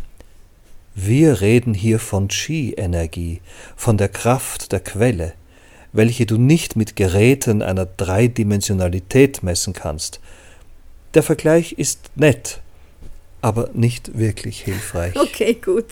Wir 0.97 1.41
reden 1.41 1.73
hier 1.73 2.01
von 2.01 2.27
Chi-Energie, 2.27 3.43
von 3.77 3.97
der 3.97 4.09
Kraft 4.09 4.73
der 4.73 4.81
Quelle, 4.81 5.35
welche 5.93 6.27
du 6.27 6.37
nicht 6.37 6.75
mit 6.75 6.97
Geräten 6.97 7.63
einer 7.63 7.87
Dreidimensionalität 7.87 9.45
messen 9.45 9.73
kannst. 9.73 10.19
Der 11.15 11.23
Vergleich 11.23 11.73
ist 11.73 12.11
nett, 12.17 12.61
aber 13.41 13.71
nicht 13.73 14.19
wirklich 14.19 14.63
hilfreich. 14.63 15.15
Okay, 15.25 15.55
gut. 15.55 15.87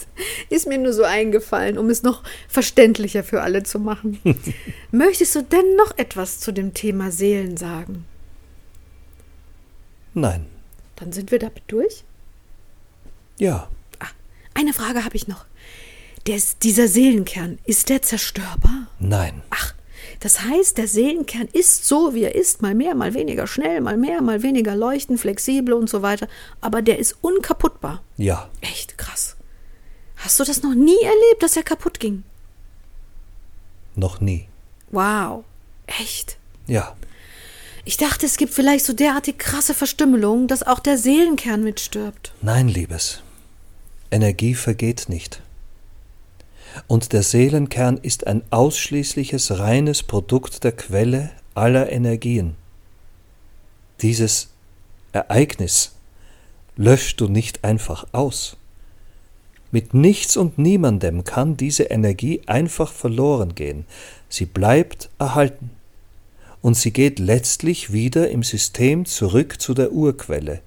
Ist 0.50 0.66
mir 0.66 0.78
nur 0.78 0.92
so 0.92 1.04
eingefallen, 1.04 1.78
um 1.78 1.90
es 1.90 2.02
noch 2.02 2.22
verständlicher 2.48 3.22
für 3.24 3.42
alle 3.42 3.62
zu 3.62 3.78
machen. 3.78 4.20
Möchtest 4.90 5.34
du 5.36 5.42
denn 5.42 5.76
noch 5.76 5.96
etwas 5.96 6.40
zu 6.40 6.52
dem 6.52 6.74
Thema 6.74 7.10
Seelen 7.10 7.56
sagen? 7.56 8.04
Nein. 10.14 10.46
Dann 10.96 11.12
sind 11.12 11.30
wir 11.30 11.38
damit 11.38 11.62
durch? 11.68 12.04
Ja. 13.38 13.68
Ah, 13.98 14.06
eine 14.54 14.72
Frage 14.72 15.04
habe 15.04 15.16
ich 15.16 15.26
noch. 15.28 15.46
Der, 16.26 16.40
dieser 16.62 16.86
Seelenkern, 16.86 17.58
ist 17.64 17.88
der 17.88 18.02
zerstörbar? 18.02 18.86
Nein. 19.00 19.42
Ach, 19.50 19.74
das 20.22 20.42
heißt, 20.42 20.78
der 20.78 20.86
Seelenkern 20.86 21.48
ist 21.52 21.84
so, 21.84 22.14
wie 22.14 22.22
er 22.22 22.36
ist, 22.36 22.62
mal 22.62 22.76
mehr, 22.76 22.94
mal 22.94 23.12
weniger 23.12 23.48
schnell, 23.48 23.80
mal 23.80 23.96
mehr, 23.96 24.22
mal 24.22 24.44
weniger 24.44 24.76
leuchtend, 24.76 25.18
flexibel 25.18 25.74
und 25.74 25.90
so 25.90 26.00
weiter, 26.02 26.28
aber 26.60 26.80
der 26.80 27.00
ist 27.00 27.16
unkaputtbar. 27.22 28.04
Ja. 28.16 28.48
Echt 28.60 28.96
krass. 28.98 29.34
Hast 30.14 30.38
du 30.38 30.44
das 30.44 30.62
noch 30.62 30.74
nie 30.74 31.02
erlebt, 31.02 31.42
dass 31.42 31.56
er 31.56 31.64
kaputt 31.64 31.98
ging? 31.98 32.22
Noch 33.96 34.20
nie. 34.20 34.46
Wow. 34.92 35.42
Echt? 35.88 36.36
Ja. 36.68 36.94
Ich 37.84 37.96
dachte, 37.96 38.24
es 38.24 38.36
gibt 38.36 38.54
vielleicht 38.54 38.84
so 38.84 38.92
derartig 38.92 39.38
krasse 39.38 39.74
Verstümmelungen, 39.74 40.46
dass 40.46 40.62
auch 40.62 40.78
der 40.78 40.98
Seelenkern 40.98 41.64
mitstirbt. 41.64 42.32
Nein, 42.42 42.68
Liebes. 42.68 43.22
Energie 44.12 44.54
vergeht 44.54 45.08
nicht 45.08 45.42
und 46.86 47.12
der 47.12 47.22
Seelenkern 47.22 47.98
ist 47.98 48.26
ein 48.26 48.42
ausschließliches 48.50 49.58
reines 49.58 50.02
Produkt 50.02 50.64
der 50.64 50.72
Quelle 50.72 51.30
aller 51.54 51.90
Energien. 51.90 52.56
Dieses 54.00 54.48
Ereignis 55.12 55.94
löscht 56.76 57.20
du 57.20 57.28
nicht 57.28 57.64
einfach 57.64 58.06
aus. 58.12 58.56
Mit 59.70 59.94
nichts 59.94 60.36
und 60.36 60.58
niemandem 60.58 61.24
kann 61.24 61.56
diese 61.56 61.84
Energie 61.84 62.42
einfach 62.46 62.92
verloren 62.92 63.54
gehen, 63.54 63.86
sie 64.28 64.46
bleibt 64.46 65.08
erhalten, 65.18 65.70
und 66.60 66.76
sie 66.76 66.92
geht 66.92 67.18
letztlich 67.18 67.92
wieder 67.92 68.30
im 68.30 68.42
System 68.42 69.04
zurück 69.04 69.60
zu 69.60 69.74
der 69.74 69.92
Urquelle, 69.92 70.60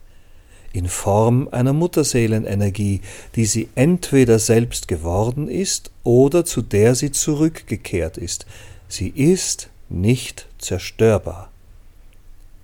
in 0.76 0.88
Form 0.88 1.48
einer 1.52 1.74
Mutterseelenenergie, 1.74 3.02
die 3.36 3.46
sie 3.46 3.70
entweder 3.76 4.40
selbst 4.40 4.88
geworden 4.88 5.48
ist 5.48 5.92
oder 6.04 6.46
zu 6.46 6.62
der 6.62 6.96
sie 6.96 7.12
zurückgekehrt 7.12 8.18
ist. 8.18 8.46
Sie 8.88 9.10
ist 9.10 9.70
nicht 9.90 10.48
zerstörbar. 10.58 11.52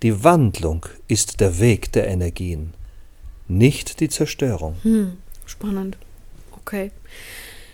Die 0.04 0.24
Wandlung 0.24 0.86
ist 1.08 1.40
der 1.40 1.60
Weg 1.60 1.92
der 1.92 2.08
Energien, 2.08 2.74
nicht 3.48 4.00
die 4.00 4.10
Zerstörung. 4.10 4.76
Hm, 4.84 5.18
spannend. 5.46 5.98
Okay. 6.52 6.92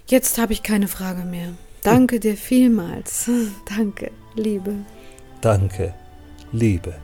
Jetzt 0.08 0.38
habe 0.38 0.54
ich 0.54 0.64
keine 0.64 0.88
Frage 0.88 1.24
mehr. 1.24 1.54
Danke 1.84 2.20
dir 2.20 2.36
vielmals. 2.36 3.30
Danke, 3.78 4.12
Liebe. 4.36 4.74
Danke, 5.42 5.94
Liebe. 6.52 6.96